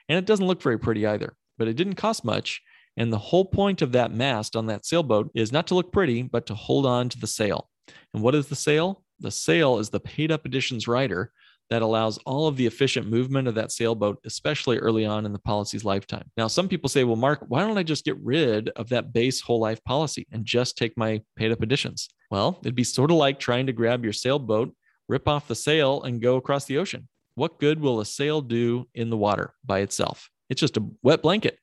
And 0.08 0.18
it 0.18 0.26
doesn't 0.26 0.46
look 0.46 0.62
very 0.62 0.78
pretty 0.78 1.06
either, 1.06 1.34
but 1.58 1.68
it 1.68 1.74
didn't 1.74 1.94
cost 1.94 2.24
much. 2.24 2.60
And 2.96 3.12
the 3.12 3.18
whole 3.18 3.44
point 3.44 3.82
of 3.82 3.92
that 3.92 4.12
mast 4.12 4.54
on 4.56 4.66
that 4.66 4.84
sailboat 4.84 5.30
is 5.34 5.52
not 5.52 5.66
to 5.68 5.74
look 5.74 5.92
pretty, 5.92 6.22
but 6.22 6.46
to 6.46 6.54
hold 6.54 6.84
on 6.84 7.08
to 7.08 7.18
the 7.18 7.26
sail. 7.26 7.68
And 8.12 8.22
what 8.22 8.34
is 8.34 8.48
the 8.48 8.56
sail? 8.56 9.02
The 9.20 9.30
sail 9.30 9.78
is 9.78 9.90
the 9.90 10.00
paid 10.00 10.30
up 10.30 10.44
additions 10.44 10.86
rider 10.86 11.32
that 11.70 11.80
allows 11.80 12.18
all 12.26 12.48
of 12.48 12.56
the 12.56 12.66
efficient 12.66 13.08
movement 13.08 13.48
of 13.48 13.54
that 13.54 13.72
sailboat, 13.72 14.18
especially 14.26 14.76
early 14.76 15.06
on 15.06 15.24
in 15.24 15.32
the 15.32 15.38
policy's 15.38 15.84
lifetime. 15.84 16.30
Now, 16.36 16.46
some 16.46 16.68
people 16.68 16.90
say, 16.90 17.04
well, 17.04 17.16
Mark, 17.16 17.44
why 17.48 17.60
don't 17.60 17.78
I 17.78 17.82
just 17.82 18.04
get 18.04 18.18
rid 18.22 18.68
of 18.70 18.90
that 18.90 19.14
base 19.14 19.40
whole 19.40 19.60
life 19.60 19.82
policy 19.84 20.26
and 20.32 20.44
just 20.44 20.76
take 20.76 20.98
my 20.98 21.22
paid 21.36 21.50
up 21.50 21.62
additions? 21.62 22.10
Well, 22.30 22.58
it'd 22.62 22.74
be 22.74 22.84
sort 22.84 23.10
of 23.10 23.16
like 23.16 23.38
trying 23.38 23.66
to 23.68 23.72
grab 23.72 24.04
your 24.04 24.12
sailboat, 24.12 24.74
rip 25.08 25.28
off 25.28 25.48
the 25.48 25.54
sail, 25.54 26.02
and 26.02 26.22
go 26.22 26.36
across 26.36 26.64
the 26.64 26.78
ocean. 26.78 27.08
What 27.34 27.58
good 27.58 27.80
will 27.80 28.00
a 28.00 28.04
sail 28.04 28.40
do 28.40 28.88
in 28.94 29.10
the 29.10 29.16
water 29.16 29.54
by 29.64 29.80
itself? 29.80 30.30
It's 30.50 30.60
just 30.60 30.76
a 30.76 30.86
wet 31.02 31.22
blanket. 31.22 31.58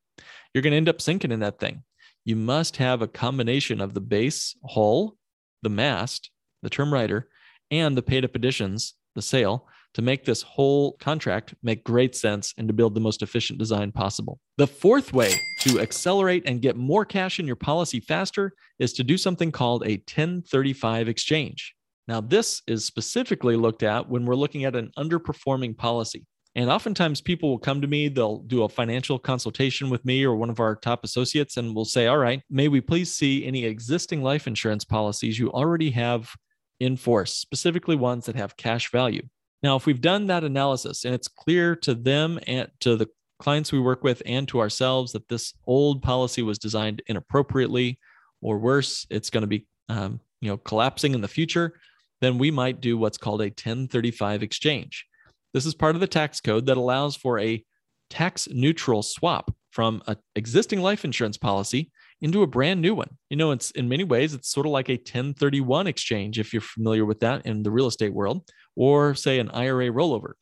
You're 0.54 0.64
going 0.64 0.72
to 0.72 0.78
end 0.78 0.90
up 0.90 1.02
sinking 1.02 1.32
in 1.32 1.42
that 1.42 1.60
thing. 1.60 1.84
You 2.26 2.36
must 2.36 2.78
have 2.78 3.02
a 3.02 3.08
combination 3.08 3.82
of 3.82 3.94
the 3.94 4.02
base 4.02 4.56
hull, 4.68 5.18
the 5.62 5.70
mast, 5.70 6.32
the 6.62 6.70
term 6.70 6.94
rider, 6.94 7.30
and 7.72 7.96
the 7.96 8.02
paid 8.02 8.26
up 8.26 8.36
additions, 8.36 8.96
the 9.16 9.22
sail, 9.22 9.68
to 9.94 10.02
make 10.02 10.26
this 10.26 10.42
whole 10.42 10.94
contract 10.94 11.56
make 11.64 11.84
great 11.84 12.16
sense 12.16 12.54
and 12.58 12.68
to 12.68 12.74
build 12.74 12.94
the 12.94 13.00
most 13.00 13.22
efficient 13.22 13.58
design 13.58 13.92
possible. 13.92 14.40
The 14.58 14.68
fourth 14.68 15.14
way 15.14 15.34
to 15.62 15.80
accelerate 15.80 16.44
and 16.46 16.62
get 16.62 16.76
more 16.76 17.06
cash 17.06 17.40
in 17.40 17.48
your 17.48 17.56
policy 17.56 18.00
faster 18.00 18.54
is 18.78 18.94
to 18.94 19.04
do 19.04 19.18
something 19.18 19.52
called 19.52 19.84
a 19.84 19.98
1035 19.98 21.10
exchange. 21.10 21.76
Now, 22.10 22.22
this 22.22 22.64
is 22.66 22.86
specifically 22.86 23.56
looked 23.56 23.84
at 23.84 24.10
when 24.10 24.26
we're 24.26 24.34
looking 24.34 24.66
at 24.66 24.76
an 24.76 24.92
underperforming 24.98 25.78
policy. 25.78 26.26
And 26.56 26.68
oftentimes 26.68 27.22
people 27.22 27.50
will 27.50 27.60
come 27.60 27.82
to 27.82 27.88
me, 27.88 28.08
they'll 28.10 28.40
do 28.40 28.64
a 28.64 28.70
financial 28.70 29.20
consultation 29.20 29.92
with 29.92 30.04
me 30.04 30.24
or 30.24 30.36
one 30.36 30.50
of 30.50 30.60
our 30.60 30.76
top 30.76 31.04
associates, 31.04 31.58
and 31.58 31.76
we'll 31.76 31.86
say, 31.86 32.08
All 32.08 32.18
right, 32.18 32.42
may 32.50 32.68
we 32.68 32.82
please 32.82 33.14
see 33.14 33.46
any 33.46 33.64
existing 33.64 34.24
life 34.24 34.48
insurance 34.48 34.84
policies 34.84 35.38
you 35.38 35.52
already 35.52 35.92
have 35.92 36.32
in 36.80 36.98
force, 36.98 37.36
specifically 37.36 37.96
ones 37.96 38.26
that 38.26 38.36
have 38.36 38.58
cash 38.58 38.90
value. 38.90 39.22
Now, 39.62 39.76
if 39.76 39.86
we've 39.86 40.02
done 40.02 40.26
that 40.28 40.44
analysis 40.44 41.06
and 41.06 41.14
it's 41.14 41.28
clear 41.28 41.76
to 41.76 41.94
them 41.94 42.40
and 42.48 42.72
to 42.80 42.96
the 42.96 43.08
clients 43.38 43.72
we 43.72 43.80
work 43.80 44.04
with 44.04 44.24
and 44.26 44.48
to 44.48 44.62
ourselves 44.62 45.12
that 45.12 45.30
this 45.30 45.54
old 45.68 46.02
policy 46.02 46.42
was 46.42 46.58
designed 46.58 47.04
inappropriately, 47.06 48.00
or 48.42 48.58
worse, 48.58 49.06
it's 49.12 49.30
going 49.30 49.42
to 49.42 49.48
be 49.48 49.68
um, 49.90 50.20
you 50.42 50.50
know 50.50 50.58
collapsing 50.58 51.14
in 51.14 51.22
the 51.22 51.28
future, 51.28 51.76
then 52.22 52.38
we 52.38 52.52
might 52.52 52.82
do 52.82 52.98
what's 52.98 53.18
called 53.18 53.42
a 53.42 53.46
1035 53.46 54.44
exchange. 54.44 55.06
This 55.54 55.66
is 55.66 55.74
part 55.74 55.96
of 55.96 56.02
the 56.02 56.08
tax 56.08 56.42
code 56.42 56.66
that 56.68 56.78
allows 56.78 57.16
for 57.16 57.40
a 57.40 57.64
tax 58.10 58.48
neutral 58.52 59.04
swap 59.04 59.54
from 59.72 60.02
an 60.08 60.18
existing 60.36 60.82
life 60.82 61.06
insurance 61.06 61.38
policy 61.38 61.92
into 62.22 62.44
a 62.44 62.48
brand 62.48 62.82
new 62.82 62.94
one. 62.94 63.10
You 63.30 63.38
know, 63.38 63.52
it's 63.52 63.72
in 63.72 63.88
many 63.88 64.04
ways, 64.04 64.34
it's 64.34 64.50
sort 64.50 64.66
of 64.66 64.72
like 64.72 64.90
a 64.90 64.94
1031 64.94 65.88
exchange, 65.88 66.40
if 66.40 66.54
you're 66.54 66.62
familiar 66.62 67.06
with 67.06 67.20
that 67.22 67.46
in 67.46 67.64
the 67.64 67.72
real 67.72 67.88
estate 67.88 68.14
world, 68.14 68.48
or 68.76 69.16
say 69.16 69.40
an 69.40 69.50
IRA 69.52 69.88
rollover. 69.88 70.34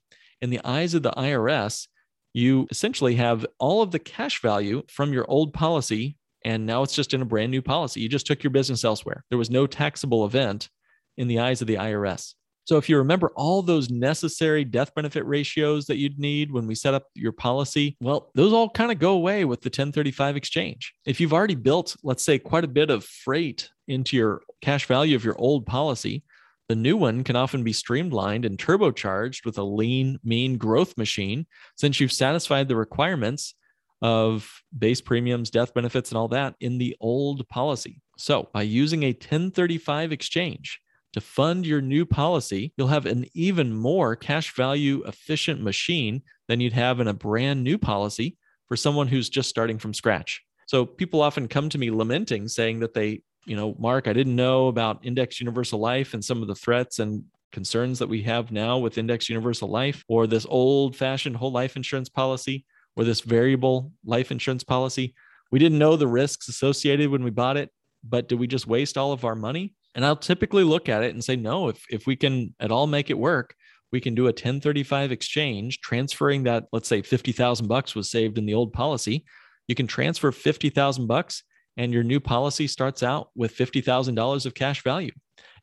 In 0.41 0.49
the 0.49 0.61
eyes 0.63 0.93
of 0.93 1.03
the 1.03 1.11
IRS, 1.11 1.87
you 2.33 2.67
essentially 2.69 3.15
have 3.15 3.45
all 3.59 3.81
of 3.81 3.91
the 3.91 3.99
cash 3.99 4.41
value 4.41 4.83
from 4.89 5.13
your 5.13 5.25
old 5.29 5.53
policy, 5.53 6.17
and 6.45 6.65
now 6.65 6.83
it's 6.83 6.95
just 6.95 7.13
in 7.13 7.21
a 7.21 7.25
brand 7.25 7.51
new 7.51 7.61
policy. 7.61 8.01
You 8.01 8.09
just 8.09 8.27
took 8.27 8.43
your 8.43 8.51
business 8.51 8.83
elsewhere. 8.83 9.23
There 9.29 9.39
was 9.39 9.49
no 9.49 9.67
taxable 9.67 10.25
event 10.25 10.69
in 11.17 11.27
the 11.27 11.39
eyes 11.39 11.61
of 11.61 11.67
the 11.67 11.75
IRS. 11.75 12.33
So 12.67 12.75
if 12.75 12.89
you 12.89 12.97
remember 12.97 13.31
all 13.37 13.61
those 13.61 13.89
necessary 13.89 14.65
death 14.65 14.93
benefit 14.93 15.25
ratios 15.25 15.85
that 15.85 15.95
you'd 15.95 16.19
need 16.19 16.51
when 16.51 16.67
we 16.67 16.75
set 16.75 16.93
up 16.93 17.05
your 17.13 17.31
policy, 17.31 17.95
well, 18.01 18.29
those 18.35 18.51
all 18.51 18.69
kind 18.69 18.91
of 18.91 18.99
go 18.99 19.13
away 19.13 19.45
with 19.45 19.61
the 19.61 19.69
1035 19.69 20.35
exchange. 20.35 20.93
If 21.05 21.21
you've 21.21 21.31
already 21.31 21.55
built, 21.55 21.95
let's 22.03 22.23
say, 22.23 22.37
quite 22.37 22.65
a 22.65 22.67
bit 22.67 22.89
of 22.89 23.05
freight 23.05 23.69
into 23.87 24.17
your 24.17 24.41
cash 24.61 24.85
value 24.85 25.15
of 25.15 25.23
your 25.23 25.39
old 25.39 25.65
policy, 25.65 26.23
the 26.67 26.75
new 26.75 26.97
one 26.97 27.23
can 27.23 27.37
often 27.37 27.63
be 27.63 27.71
streamlined 27.71 28.43
and 28.43 28.57
turbocharged 28.57 29.45
with 29.45 29.57
a 29.57 29.63
lean, 29.63 30.19
mean 30.21 30.57
growth 30.57 30.97
machine 30.97 31.45
since 31.77 32.01
you've 32.01 32.11
satisfied 32.11 32.67
the 32.67 32.75
requirements 32.75 33.55
of 34.01 34.61
base 34.77 34.99
premiums, 34.99 35.49
death 35.49 35.73
benefits, 35.73 36.11
and 36.11 36.17
all 36.17 36.27
that 36.27 36.55
in 36.59 36.77
the 36.77 36.97
old 36.99 37.47
policy. 37.47 38.01
So, 38.17 38.49
by 38.53 38.63
using 38.63 39.03
a 39.03 39.13
1035 39.13 40.11
exchange, 40.11 40.81
to 41.13 41.21
fund 41.21 41.65
your 41.65 41.81
new 41.81 42.05
policy, 42.05 42.73
you'll 42.77 42.87
have 42.87 43.05
an 43.05 43.25
even 43.33 43.73
more 43.73 44.15
cash 44.15 44.53
value 44.55 45.03
efficient 45.05 45.61
machine 45.61 46.21
than 46.47 46.59
you'd 46.59 46.73
have 46.73 46.99
in 46.99 47.07
a 47.07 47.13
brand 47.13 47.63
new 47.63 47.77
policy 47.77 48.37
for 48.67 48.75
someone 48.75 49.07
who's 49.07 49.29
just 49.29 49.49
starting 49.49 49.77
from 49.77 49.93
scratch. 49.93 50.41
So 50.67 50.85
people 50.85 51.21
often 51.21 51.47
come 51.47 51.69
to 51.69 51.77
me 51.77 51.91
lamenting, 51.91 52.47
saying 52.47 52.81
that 52.81 52.93
they, 52.93 53.21
you 53.45 53.55
know, 53.55 53.75
Mark, 53.79 54.07
I 54.07 54.13
didn't 54.13 54.35
know 54.35 54.67
about 54.67 55.05
Index 55.05 55.39
Universal 55.39 55.79
Life 55.79 56.13
and 56.13 56.23
some 56.23 56.41
of 56.41 56.47
the 56.47 56.55
threats 56.55 56.99
and 56.99 57.23
concerns 57.53 57.99
that 57.99 58.09
we 58.09 58.21
have 58.23 58.51
now 58.51 58.77
with 58.77 58.97
Index 58.97 59.29
Universal 59.29 59.69
Life 59.69 60.03
or 60.09 60.27
this 60.27 60.45
old 60.49 60.95
fashioned 60.95 61.37
whole 61.37 61.51
life 61.51 61.77
insurance 61.77 62.09
policy 62.09 62.65
or 62.97 63.05
this 63.05 63.21
variable 63.21 63.91
life 64.05 64.31
insurance 64.31 64.63
policy. 64.63 65.15
We 65.51 65.59
didn't 65.59 65.79
know 65.79 65.95
the 65.95 66.07
risks 66.07 66.49
associated 66.49 67.09
when 67.09 67.23
we 67.23 67.29
bought 67.29 67.55
it, 67.55 67.71
but 68.03 68.27
did 68.27 68.37
we 68.37 68.47
just 68.47 68.67
waste 68.67 68.97
all 68.97 69.13
of 69.13 69.23
our 69.23 69.35
money? 69.35 69.73
And 69.95 70.05
I'll 70.05 70.15
typically 70.15 70.63
look 70.63 70.89
at 70.89 71.03
it 71.03 71.13
and 71.13 71.23
say, 71.23 71.35
no, 71.35 71.69
if, 71.69 71.83
if 71.89 72.05
we 72.05 72.15
can 72.15 72.53
at 72.59 72.71
all 72.71 72.87
make 72.87 73.09
it 73.09 73.17
work, 73.17 73.55
we 73.91 74.01
can 74.01 74.15
do 74.15 74.23
a 74.23 74.35
1035 74.35 75.11
exchange, 75.11 75.79
transferring 75.79 76.43
that, 76.43 76.65
let's 76.71 76.87
say 76.87 77.01
50,000 77.01 77.67
bucks 77.67 77.95
was 77.95 78.11
saved 78.11 78.37
in 78.37 78.45
the 78.45 78.53
old 78.53 78.73
policy. 78.73 79.25
You 79.67 79.75
can 79.75 79.87
transfer 79.87 80.31
50,000 80.31 81.07
bucks 81.07 81.43
and 81.77 81.93
your 81.93 82.03
new 82.03 82.19
policy 82.19 82.67
starts 82.67 83.03
out 83.03 83.29
with 83.35 83.55
$50,000 83.55 84.45
of 84.45 84.53
cash 84.53 84.83
value 84.83 85.11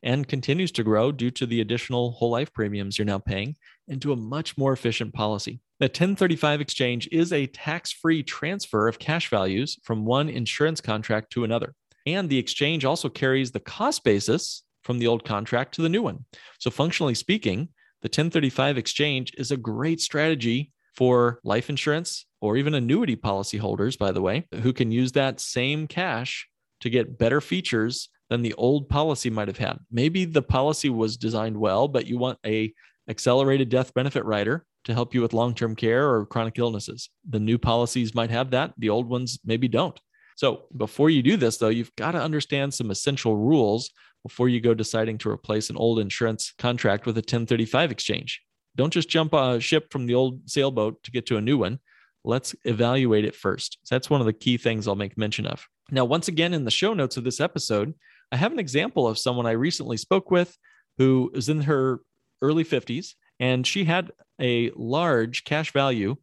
and 0.01 0.27
continues 0.27 0.71
to 0.73 0.83
grow 0.83 1.11
due 1.11 1.31
to 1.31 1.45
the 1.45 1.61
additional 1.61 2.11
whole 2.11 2.31
life 2.31 2.53
premiums 2.53 2.97
you're 2.97 3.05
now 3.05 3.19
paying 3.19 3.55
into 3.87 4.13
a 4.13 4.15
much 4.15 4.57
more 4.57 4.73
efficient 4.73 5.13
policy. 5.13 5.59
The 5.79 5.85
1035 5.85 6.61
exchange 6.61 7.09
is 7.11 7.33
a 7.33 7.47
tax 7.47 7.91
free 7.91 8.23
transfer 8.23 8.87
of 8.87 8.99
cash 8.99 9.29
values 9.29 9.77
from 9.83 10.05
one 10.05 10.29
insurance 10.29 10.79
contract 10.79 11.31
to 11.33 11.43
another. 11.43 11.73
And 12.05 12.29
the 12.29 12.37
exchange 12.37 12.85
also 12.85 13.09
carries 13.09 13.51
the 13.51 13.59
cost 13.59 14.03
basis 14.03 14.63
from 14.83 14.99
the 14.99 15.07
old 15.07 15.25
contract 15.25 15.73
to 15.75 15.81
the 15.81 15.89
new 15.89 16.03
one. 16.03 16.25
So, 16.59 16.69
functionally 16.69 17.15
speaking, 17.15 17.69
the 18.01 18.07
1035 18.07 18.77
exchange 18.77 19.33
is 19.37 19.51
a 19.51 19.57
great 19.57 19.99
strategy 19.99 20.71
for 20.95 21.39
life 21.43 21.69
insurance 21.69 22.25
or 22.39 22.57
even 22.57 22.75
annuity 22.75 23.15
policyholders, 23.15 23.97
by 23.97 24.11
the 24.11 24.21
way, 24.21 24.47
who 24.61 24.71
can 24.71 24.91
use 24.91 25.11
that 25.13 25.39
same 25.39 25.87
cash 25.87 26.47
to 26.81 26.89
get 26.89 27.17
better 27.17 27.41
features 27.41 28.09
than 28.29 28.41
the 28.41 28.53
old 28.53 28.89
policy 28.89 29.29
might 29.29 29.47
have 29.47 29.57
had. 29.57 29.79
Maybe 29.91 30.25
the 30.25 30.41
policy 30.41 30.89
was 30.89 31.17
designed 31.17 31.57
well, 31.57 31.87
but 31.87 32.05
you 32.05 32.17
want 32.17 32.39
a 32.45 32.73
accelerated 33.09 33.69
death 33.69 33.93
benefit 33.93 34.25
rider 34.25 34.65
to 34.83 34.93
help 34.93 35.13
you 35.13 35.21
with 35.21 35.33
long-term 35.33 35.75
care 35.75 36.09
or 36.09 36.25
chronic 36.25 36.57
illnesses. 36.57 37.09
The 37.27 37.39
new 37.39 37.57
policies 37.57 38.15
might 38.15 38.29
have 38.29 38.51
that, 38.51 38.73
the 38.77 38.89
old 38.89 39.07
ones 39.07 39.39
maybe 39.43 39.67
don't. 39.67 39.99
So, 40.35 40.65
before 40.75 41.09
you 41.09 41.23
do 41.23 41.37
this 41.37 41.57
though, 41.57 41.69
you've 41.69 41.95
got 41.95 42.11
to 42.11 42.21
understand 42.21 42.73
some 42.73 42.91
essential 42.91 43.35
rules 43.37 43.89
before 44.23 44.49
you 44.49 44.59
go 44.59 44.73
deciding 44.73 45.17
to 45.19 45.29
replace 45.29 45.69
an 45.69 45.77
old 45.77 45.99
insurance 45.99 46.53
contract 46.57 47.05
with 47.05 47.15
a 47.17 47.19
1035 47.19 47.91
exchange. 47.91 48.41
Don't 48.75 48.91
just 48.91 49.09
jump 49.09 49.33
a 49.33 49.59
ship 49.59 49.91
from 49.91 50.05
the 50.05 50.15
old 50.15 50.49
sailboat 50.49 51.01
to 51.03 51.11
get 51.11 51.25
to 51.27 51.37
a 51.37 51.41
new 51.41 51.57
one. 51.57 51.79
Let's 52.23 52.55
evaluate 52.63 53.23
it 53.23 53.35
first. 53.35 53.77
So 53.83 53.95
that's 53.95 54.09
one 54.09 54.19
of 54.19 54.25
the 54.25 54.33
key 54.33 54.57
things 54.57 54.87
I'll 54.87 54.95
make 54.95 55.17
mention 55.17 55.45
of. 55.45 55.65
Now, 55.91 56.05
once 56.05 56.27
again, 56.27 56.53
in 56.53 56.65
the 56.65 56.71
show 56.71 56.93
notes 56.93 57.17
of 57.17 57.23
this 57.23 57.39
episode, 57.39 57.93
I 58.31 58.37
have 58.37 58.51
an 58.51 58.59
example 58.59 59.07
of 59.07 59.19
someone 59.19 59.45
I 59.45 59.51
recently 59.51 59.97
spoke 59.97 60.31
with 60.31 60.57
who 60.97 61.31
is 61.33 61.47
in 61.47 61.61
her 61.61 61.99
early 62.41 62.65
50s 62.65 63.13
and 63.39 63.65
she 63.65 63.85
had 63.85 64.11
a 64.41 64.71
large 64.75 65.43
cash 65.43 65.71
value 65.71 66.15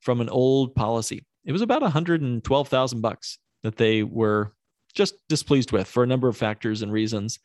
from 0.00 0.20
an 0.20 0.28
old 0.28 0.74
policy. 0.74 1.26
It 1.44 1.52
was 1.52 1.62
about 1.62 1.82
112,000 1.82 3.00
bucks 3.00 3.38
that 3.62 3.76
they 3.76 4.02
were 4.02 4.52
just 4.94 5.14
displeased 5.28 5.72
with 5.72 5.86
for 5.86 6.02
a 6.02 6.06
number 6.06 6.28
of 6.28 6.36
factors 6.36 6.82
and 6.82 6.92
reasons 6.92 7.38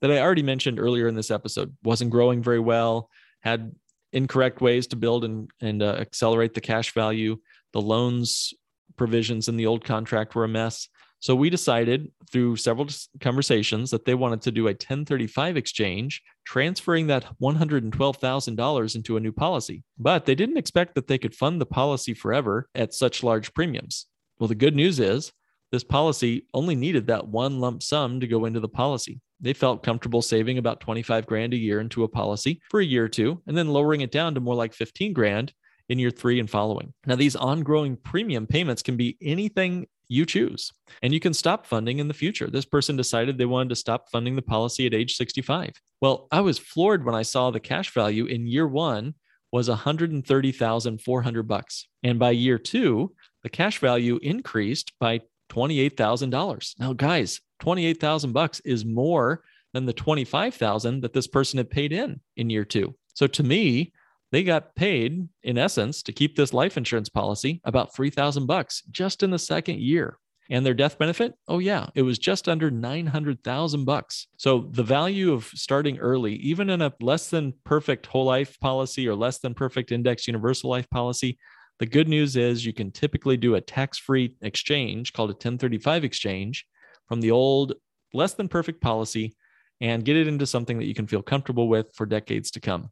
that 0.00 0.10
I 0.10 0.20
already 0.20 0.42
mentioned 0.42 0.78
earlier 0.78 1.08
in 1.08 1.14
this 1.14 1.30
episode. 1.30 1.76
Wasn't 1.82 2.10
growing 2.10 2.42
very 2.42 2.60
well, 2.60 3.10
had 3.40 3.74
incorrect 4.12 4.60
ways 4.60 4.86
to 4.88 4.96
build 4.96 5.24
and, 5.24 5.50
and 5.60 5.82
uh, 5.82 5.96
accelerate 5.98 6.54
the 6.54 6.60
cash 6.60 6.92
value. 6.92 7.38
The 7.72 7.80
loans 7.80 8.52
provisions 8.96 9.48
in 9.48 9.56
the 9.56 9.66
old 9.66 9.84
contract 9.84 10.34
were 10.34 10.44
a 10.44 10.48
mess. 10.48 10.88
So 11.20 11.34
we 11.34 11.50
decided 11.50 12.10
through 12.32 12.56
several 12.56 12.88
conversations 13.20 13.90
that 13.90 14.06
they 14.06 14.14
wanted 14.14 14.40
to 14.42 14.50
do 14.50 14.68
a 14.68 14.72
1035 14.72 15.56
exchange, 15.58 16.22
transferring 16.46 17.08
that 17.08 17.26
$112,000 17.42 18.94
into 18.96 19.16
a 19.16 19.20
new 19.20 19.32
policy. 19.32 19.82
But 19.98 20.24
they 20.24 20.34
didn't 20.34 20.56
expect 20.56 20.94
that 20.94 21.08
they 21.08 21.18
could 21.18 21.34
fund 21.34 21.60
the 21.60 21.66
policy 21.66 22.14
forever 22.14 22.68
at 22.74 22.94
such 22.94 23.22
large 23.22 23.52
premiums. 23.52 24.06
Well, 24.38 24.48
the 24.48 24.54
good 24.54 24.74
news 24.74 24.98
is 24.98 25.30
this 25.72 25.84
policy 25.84 26.46
only 26.54 26.74
needed 26.74 27.06
that 27.06 27.28
one 27.28 27.60
lump 27.60 27.82
sum 27.82 28.20
to 28.20 28.26
go 28.26 28.44
into 28.44 28.60
the 28.60 28.68
policy. 28.68 29.20
They 29.40 29.52
felt 29.52 29.82
comfortable 29.82 30.22
saving 30.22 30.58
about 30.58 30.80
25 30.80 31.26
grand 31.26 31.54
a 31.54 31.56
year 31.56 31.80
into 31.80 32.04
a 32.04 32.08
policy 32.08 32.60
for 32.70 32.80
a 32.80 32.84
year 32.84 33.04
or 33.04 33.08
two 33.08 33.40
and 33.46 33.56
then 33.56 33.68
lowering 33.68 34.02
it 34.02 34.10
down 34.10 34.34
to 34.34 34.40
more 34.40 34.54
like 34.54 34.74
15 34.74 35.12
grand 35.12 35.52
in 35.88 35.98
year 35.98 36.10
3 36.10 36.40
and 36.40 36.50
following. 36.50 36.92
Now 37.06 37.16
these 37.16 37.36
ongoing 37.36 37.96
premium 37.96 38.46
payments 38.46 38.82
can 38.82 38.96
be 38.96 39.16
anything 39.22 39.86
you 40.10 40.26
choose. 40.26 40.72
And 41.02 41.14
you 41.14 41.20
can 41.20 41.32
stop 41.32 41.64
funding 41.64 42.00
in 42.00 42.08
the 42.08 42.14
future. 42.14 42.48
This 42.48 42.64
person 42.64 42.96
decided 42.96 43.38
they 43.38 43.46
wanted 43.46 43.68
to 43.70 43.76
stop 43.76 44.10
funding 44.10 44.34
the 44.34 44.42
policy 44.42 44.86
at 44.86 44.92
age 44.92 45.14
65. 45.14 45.70
Well, 46.00 46.26
I 46.32 46.40
was 46.40 46.58
floored 46.58 47.04
when 47.04 47.14
I 47.14 47.22
saw 47.22 47.50
the 47.50 47.60
cash 47.60 47.94
value 47.94 48.26
in 48.26 48.46
year 48.46 48.66
1 48.66 49.14
was 49.52 49.68
130,400 49.68 51.42
bucks. 51.48 51.86
And 52.02 52.18
by 52.18 52.30
year 52.30 52.58
2, 52.58 53.12
the 53.42 53.48
cash 53.48 53.78
value 53.78 54.18
increased 54.22 54.92
by 55.00 55.20
$28,000. 55.50 56.74
Now 56.78 56.92
guys, 56.92 57.40
28,000 57.60 58.32
bucks 58.32 58.60
is 58.64 58.84
more 58.84 59.42
than 59.72 59.86
the 59.86 59.92
25,000 59.92 61.02
that 61.02 61.12
this 61.12 61.26
person 61.26 61.58
had 61.58 61.70
paid 61.70 61.92
in 61.92 62.20
in 62.36 62.50
year 62.50 62.64
2. 62.64 62.94
So 63.14 63.26
to 63.26 63.42
me, 63.42 63.92
they 64.32 64.42
got 64.44 64.74
paid 64.74 65.28
in 65.42 65.58
essence 65.58 66.02
to 66.04 66.12
keep 66.12 66.36
this 66.36 66.54
life 66.54 66.76
insurance 66.76 67.08
policy 67.08 67.60
about 67.64 67.94
3000 67.94 68.46
bucks 68.46 68.82
just 68.90 69.22
in 69.22 69.30
the 69.30 69.38
second 69.38 69.80
year 69.80 70.18
and 70.50 70.66
their 70.66 70.74
death 70.74 70.98
benefit 70.98 71.34
oh 71.48 71.58
yeah 71.58 71.86
it 71.94 72.02
was 72.02 72.18
just 72.18 72.48
under 72.48 72.70
900,000 72.70 73.84
bucks 73.84 74.26
so 74.36 74.68
the 74.72 74.82
value 74.82 75.32
of 75.32 75.44
starting 75.46 75.98
early 75.98 76.34
even 76.36 76.70
in 76.70 76.82
a 76.82 76.92
less 77.00 77.28
than 77.28 77.54
perfect 77.64 78.06
whole 78.06 78.24
life 78.24 78.58
policy 78.60 79.08
or 79.08 79.14
less 79.14 79.38
than 79.38 79.54
perfect 79.54 79.92
index 79.92 80.26
universal 80.26 80.70
life 80.70 80.88
policy 80.90 81.38
the 81.80 81.86
good 81.86 82.06
news 82.06 82.36
is 82.36 82.64
you 82.64 82.72
can 82.72 82.92
typically 82.92 83.36
do 83.36 83.56
a 83.56 83.60
tax-free 83.60 84.36
exchange 84.42 85.12
called 85.12 85.30
a 85.30 85.32
1035 85.32 86.04
exchange 86.04 86.66
from 87.08 87.20
the 87.20 87.32
old 87.32 87.74
less 88.14 88.34
than 88.34 88.48
perfect 88.48 88.80
policy 88.80 89.34
and 89.80 90.04
get 90.04 90.16
it 90.16 90.28
into 90.28 90.46
something 90.46 90.78
that 90.78 90.86
you 90.86 90.94
can 90.94 91.08
feel 91.08 91.22
comfortable 91.22 91.68
with 91.68 91.92
for 91.94 92.06
decades 92.06 92.52
to 92.52 92.60
come 92.60 92.90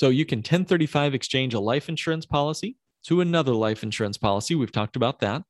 so 0.00 0.08
you 0.08 0.24
can 0.24 0.38
1035 0.38 1.14
exchange 1.14 1.52
a 1.52 1.60
life 1.60 1.90
insurance 1.90 2.24
policy 2.24 2.76
to 3.04 3.20
another 3.20 3.52
life 3.52 3.82
insurance 3.82 4.16
policy. 4.16 4.54
We've 4.54 4.72
talked 4.72 4.96
about 4.96 5.20
that. 5.20 5.42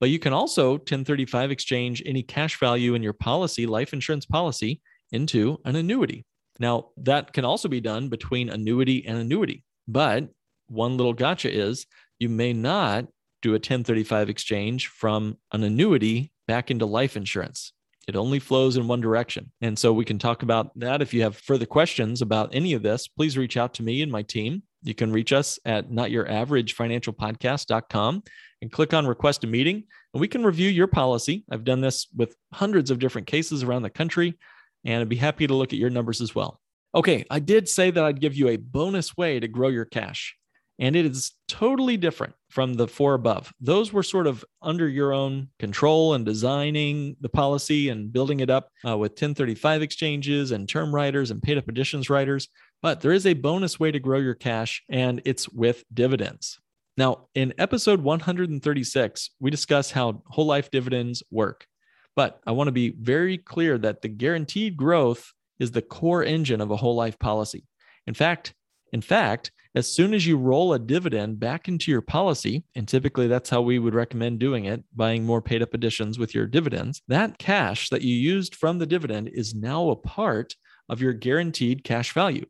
But 0.00 0.10
you 0.10 0.18
can 0.18 0.32
also 0.32 0.72
1035 0.72 1.52
exchange 1.52 2.02
any 2.04 2.24
cash 2.24 2.58
value 2.58 2.94
in 2.94 3.02
your 3.04 3.12
policy, 3.12 3.64
life 3.64 3.92
insurance 3.92 4.26
policy, 4.26 4.80
into 5.12 5.60
an 5.64 5.76
annuity. 5.76 6.26
Now, 6.58 6.88
that 6.96 7.32
can 7.32 7.44
also 7.44 7.68
be 7.68 7.80
done 7.80 8.08
between 8.08 8.48
annuity 8.48 9.06
and 9.06 9.18
annuity. 9.18 9.62
But 9.86 10.30
one 10.66 10.96
little 10.96 11.12
gotcha 11.12 11.54
is 11.54 11.86
you 12.22 12.28
may 12.28 12.52
not 12.52 13.06
do 13.42 13.50
a 13.50 13.54
1035 13.54 14.30
exchange 14.30 14.86
from 14.86 15.36
an 15.50 15.64
annuity 15.64 16.30
back 16.46 16.70
into 16.70 16.86
life 16.86 17.16
insurance. 17.16 17.72
It 18.06 18.14
only 18.14 18.38
flows 18.38 18.76
in 18.76 18.86
one 18.86 19.00
direction. 19.00 19.50
And 19.60 19.76
so 19.78 19.92
we 19.92 20.04
can 20.04 20.20
talk 20.20 20.44
about 20.44 20.70
that. 20.78 21.02
If 21.02 21.12
you 21.12 21.22
have 21.22 21.36
further 21.36 21.66
questions 21.66 22.22
about 22.22 22.54
any 22.54 22.74
of 22.74 22.84
this, 22.84 23.08
please 23.08 23.36
reach 23.36 23.56
out 23.56 23.74
to 23.74 23.82
me 23.82 24.02
and 24.02 24.12
my 24.12 24.22
team. 24.22 24.62
You 24.82 24.94
can 24.94 25.10
reach 25.12 25.32
us 25.32 25.58
at 25.64 25.90
notyouraveragefinancialpodcast.com 25.90 28.22
and 28.62 28.72
click 28.72 28.94
on 28.94 29.06
request 29.06 29.42
a 29.42 29.48
meeting, 29.48 29.82
and 30.14 30.20
we 30.20 30.28
can 30.28 30.44
review 30.44 30.68
your 30.68 30.86
policy. 30.86 31.44
I've 31.50 31.64
done 31.64 31.80
this 31.80 32.06
with 32.16 32.36
hundreds 32.52 32.92
of 32.92 33.00
different 33.00 33.26
cases 33.26 33.64
around 33.64 33.82
the 33.82 33.90
country, 33.90 34.38
and 34.84 35.00
I'd 35.00 35.08
be 35.08 35.16
happy 35.16 35.48
to 35.48 35.54
look 35.54 35.72
at 35.72 35.78
your 35.78 35.90
numbers 35.90 36.20
as 36.20 36.34
well. 36.34 36.60
Okay, 36.94 37.24
I 37.30 37.40
did 37.40 37.68
say 37.68 37.90
that 37.90 38.04
I'd 38.04 38.20
give 38.20 38.34
you 38.34 38.48
a 38.48 38.56
bonus 38.56 39.16
way 39.16 39.40
to 39.40 39.48
grow 39.48 39.68
your 39.68 39.84
cash 39.84 40.36
and 40.78 40.96
it 40.96 41.06
is 41.06 41.32
totally 41.48 41.96
different 41.96 42.34
from 42.50 42.74
the 42.74 42.88
four 42.88 43.14
above. 43.14 43.52
Those 43.60 43.92
were 43.92 44.02
sort 44.02 44.26
of 44.26 44.44
under 44.60 44.88
your 44.88 45.12
own 45.12 45.48
control 45.58 46.14
and 46.14 46.24
designing 46.24 47.16
the 47.20 47.28
policy 47.28 47.88
and 47.88 48.12
building 48.12 48.40
it 48.40 48.50
up 48.50 48.68
uh, 48.86 48.96
with 48.96 49.12
1035 49.12 49.82
exchanges 49.82 50.50
and 50.50 50.68
term 50.68 50.94
riders 50.94 51.30
and 51.30 51.42
paid 51.42 51.58
up 51.58 51.68
additions 51.68 52.10
riders. 52.10 52.48
But 52.82 53.00
there 53.00 53.12
is 53.12 53.26
a 53.26 53.34
bonus 53.34 53.78
way 53.78 53.92
to 53.92 54.00
grow 54.00 54.18
your 54.18 54.34
cash, 54.34 54.82
and 54.90 55.22
it's 55.24 55.48
with 55.48 55.84
dividends. 55.94 56.58
Now, 56.96 57.28
in 57.34 57.54
episode 57.58 58.02
136, 58.02 59.30
we 59.40 59.50
discuss 59.50 59.90
how 59.90 60.22
whole 60.26 60.46
life 60.46 60.70
dividends 60.70 61.22
work. 61.30 61.66
But 62.16 62.40
I 62.46 62.50
want 62.50 62.68
to 62.68 62.72
be 62.72 62.90
very 62.90 63.38
clear 63.38 63.78
that 63.78 64.02
the 64.02 64.08
guaranteed 64.08 64.76
growth 64.76 65.32
is 65.58 65.70
the 65.70 65.80
core 65.80 66.24
engine 66.24 66.60
of 66.60 66.70
a 66.70 66.76
whole 66.76 66.96
life 66.96 67.18
policy. 67.18 67.64
In 68.06 68.14
fact, 68.14 68.52
in 68.92 69.00
fact, 69.00 69.52
as 69.74 69.90
soon 69.92 70.12
as 70.12 70.26
you 70.26 70.36
roll 70.36 70.74
a 70.74 70.78
dividend 70.78 71.40
back 71.40 71.68
into 71.68 71.90
your 71.90 72.02
policy, 72.02 72.64
and 72.74 72.86
typically 72.86 73.26
that's 73.26 73.48
how 73.48 73.62
we 73.62 73.78
would 73.78 73.94
recommend 73.94 74.38
doing 74.38 74.66
it, 74.66 74.84
buying 74.94 75.24
more 75.24 75.40
paid 75.40 75.62
up 75.62 75.72
additions 75.72 76.18
with 76.18 76.34
your 76.34 76.46
dividends, 76.46 77.00
that 77.08 77.38
cash 77.38 77.88
that 77.88 78.02
you 78.02 78.14
used 78.14 78.54
from 78.54 78.78
the 78.78 78.86
dividend 78.86 79.28
is 79.28 79.54
now 79.54 79.88
a 79.88 79.96
part 79.96 80.54
of 80.88 81.00
your 81.00 81.14
guaranteed 81.14 81.84
cash 81.84 82.12
value. 82.12 82.44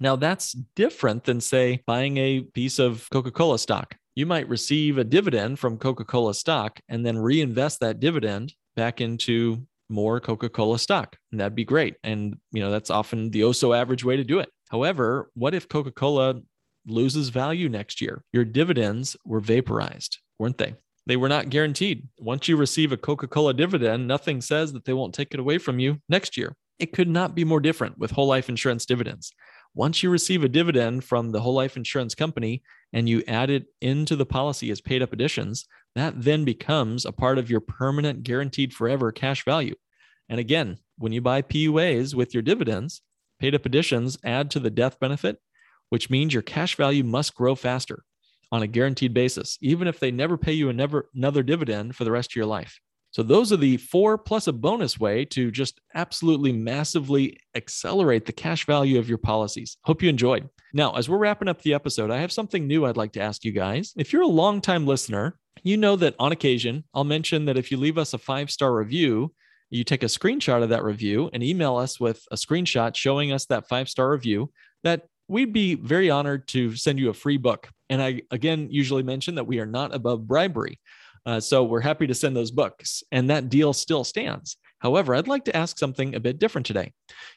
Now, 0.00 0.14
that's 0.14 0.52
different 0.76 1.24
than, 1.24 1.40
say, 1.40 1.82
buying 1.86 2.16
a 2.18 2.42
piece 2.42 2.78
of 2.78 3.08
Coca 3.10 3.32
Cola 3.32 3.58
stock. 3.58 3.96
You 4.14 4.26
might 4.26 4.48
receive 4.48 4.98
a 4.98 5.04
dividend 5.04 5.58
from 5.58 5.78
Coca 5.78 6.04
Cola 6.04 6.34
stock 6.34 6.78
and 6.88 7.04
then 7.04 7.18
reinvest 7.18 7.80
that 7.80 7.98
dividend 7.98 8.54
back 8.76 9.00
into 9.00 9.66
more 9.88 10.20
Coca 10.20 10.48
Cola 10.48 10.78
stock. 10.78 11.16
And 11.32 11.40
that'd 11.40 11.56
be 11.56 11.64
great. 11.64 11.96
And, 12.04 12.36
you 12.52 12.60
know, 12.60 12.70
that's 12.70 12.90
often 12.90 13.30
the 13.30 13.42
oh 13.44 13.52
so 13.52 13.72
average 13.72 14.04
way 14.04 14.16
to 14.16 14.24
do 14.24 14.38
it. 14.38 14.50
However, 14.68 15.30
what 15.34 15.54
if 15.54 15.68
Coca 15.68 15.90
Cola 15.90 16.40
loses 16.90 17.28
value 17.28 17.68
next 17.68 18.00
year. 18.00 18.22
Your 18.32 18.44
dividends 18.44 19.16
were 19.24 19.40
vaporized, 19.40 20.18
weren't 20.38 20.58
they? 20.58 20.74
They 21.06 21.16
were 21.16 21.28
not 21.28 21.48
guaranteed. 21.48 22.08
Once 22.18 22.48
you 22.48 22.56
receive 22.56 22.92
a 22.92 22.96
Coca 22.96 23.26
Cola 23.26 23.54
dividend, 23.54 24.06
nothing 24.06 24.40
says 24.40 24.72
that 24.74 24.84
they 24.84 24.92
won't 24.92 25.14
take 25.14 25.32
it 25.32 25.40
away 25.40 25.58
from 25.58 25.78
you 25.78 26.00
next 26.08 26.36
year. 26.36 26.54
It 26.78 26.92
could 26.92 27.08
not 27.08 27.34
be 27.34 27.44
more 27.44 27.60
different 27.60 27.98
with 27.98 28.10
whole 28.10 28.26
life 28.26 28.48
insurance 28.48 28.84
dividends. 28.84 29.32
Once 29.74 30.02
you 30.02 30.10
receive 30.10 30.44
a 30.44 30.48
dividend 30.48 31.04
from 31.04 31.30
the 31.30 31.40
whole 31.40 31.54
life 31.54 31.76
insurance 31.76 32.14
company 32.14 32.62
and 32.92 33.08
you 33.08 33.22
add 33.26 33.48
it 33.48 33.66
into 33.80 34.16
the 34.16 34.26
policy 34.26 34.70
as 34.70 34.80
paid 34.80 35.02
up 35.02 35.12
additions, 35.12 35.66
that 35.94 36.20
then 36.22 36.44
becomes 36.44 37.04
a 37.04 37.12
part 37.12 37.38
of 37.38 37.50
your 37.50 37.60
permanent 37.60 38.22
guaranteed 38.22 38.72
forever 38.72 39.10
cash 39.10 39.44
value. 39.44 39.74
And 40.28 40.38
again, 40.38 40.78
when 40.96 41.12
you 41.12 41.20
buy 41.20 41.42
PUAs 41.42 42.14
with 42.14 42.34
your 42.34 42.42
dividends, 42.42 43.02
paid 43.40 43.54
up 43.54 43.64
additions 43.64 44.18
add 44.24 44.50
to 44.50 44.60
the 44.60 44.70
death 44.70 44.98
benefit 45.00 45.38
which 45.90 46.10
means 46.10 46.32
your 46.32 46.42
cash 46.42 46.76
value 46.76 47.04
must 47.04 47.34
grow 47.34 47.54
faster 47.54 48.04
on 48.50 48.62
a 48.62 48.66
guaranteed 48.66 49.12
basis, 49.12 49.58
even 49.60 49.88
if 49.88 50.00
they 50.00 50.10
never 50.10 50.38
pay 50.38 50.52
you 50.52 50.70
another 50.70 51.42
dividend 51.42 51.94
for 51.94 52.04
the 52.04 52.12
rest 52.12 52.32
of 52.32 52.36
your 52.36 52.46
life. 52.46 52.78
So, 53.10 53.22
those 53.22 53.52
are 53.52 53.56
the 53.56 53.78
four 53.78 54.18
plus 54.18 54.46
a 54.48 54.52
bonus 54.52 55.00
way 55.00 55.24
to 55.26 55.50
just 55.50 55.80
absolutely 55.94 56.52
massively 56.52 57.38
accelerate 57.54 58.26
the 58.26 58.32
cash 58.32 58.66
value 58.66 58.98
of 58.98 59.08
your 59.08 59.18
policies. 59.18 59.78
Hope 59.84 60.02
you 60.02 60.10
enjoyed. 60.10 60.48
Now, 60.74 60.94
as 60.94 61.08
we're 61.08 61.16
wrapping 61.16 61.48
up 61.48 61.62
the 61.62 61.72
episode, 61.72 62.10
I 62.10 62.18
have 62.18 62.32
something 62.32 62.66
new 62.66 62.84
I'd 62.84 62.98
like 62.98 63.12
to 63.12 63.22
ask 63.22 63.44
you 63.44 63.52
guys. 63.52 63.94
If 63.96 64.12
you're 64.12 64.22
a 64.22 64.26
longtime 64.26 64.86
listener, 64.86 65.38
You 65.64 65.76
know 65.76 65.96
that 65.96 66.14
on 66.18 66.32
occasion, 66.32 66.84
I'll 66.94 67.04
mention 67.04 67.44
that 67.46 67.56
if 67.56 67.70
you 67.70 67.76
leave 67.76 67.98
us 67.98 68.14
a 68.14 68.18
five 68.18 68.50
star 68.50 68.74
review, 68.74 69.32
you 69.70 69.84
take 69.84 70.02
a 70.02 70.06
screenshot 70.06 70.62
of 70.62 70.70
that 70.70 70.84
review 70.84 71.30
and 71.32 71.42
email 71.42 71.76
us 71.76 72.00
with 72.00 72.24
a 72.30 72.36
screenshot 72.36 72.96
showing 72.96 73.32
us 73.32 73.46
that 73.46 73.68
five 73.68 73.88
star 73.88 74.10
review, 74.10 74.50
that 74.84 75.02
we'd 75.28 75.52
be 75.52 75.74
very 75.74 76.10
honored 76.10 76.48
to 76.48 76.74
send 76.74 76.98
you 76.98 77.10
a 77.10 77.14
free 77.14 77.36
book. 77.36 77.68
And 77.90 78.02
I, 78.02 78.22
again, 78.30 78.68
usually 78.70 79.02
mention 79.02 79.34
that 79.36 79.46
we 79.46 79.60
are 79.60 79.66
not 79.66 79.94
above 79.94 80.26
bribery. 80.26 80.80
Uh, 81.26 81.38
so 81.38 81.62
we're 81.64 81.80
happy 81.80 82.06
to 82.06 82.14
send 82.14 82.34
those 82.34 82.50
books, 82.50 83.02
and 83.12 83.28
that 83.28 83.50
deal 83.50 83.72
still 83.72 84.04
stands. 84.04 84.56
However, 84.78 85.14
I'd 85.14 85.28
like 85.28 85.44
to 85.44 85.56
ask 85.56 85.78
something 85.78 86.14
a 86.14 86.20
bit 86.20 86.38
different 86.38 86.66
today. 86.66 86.92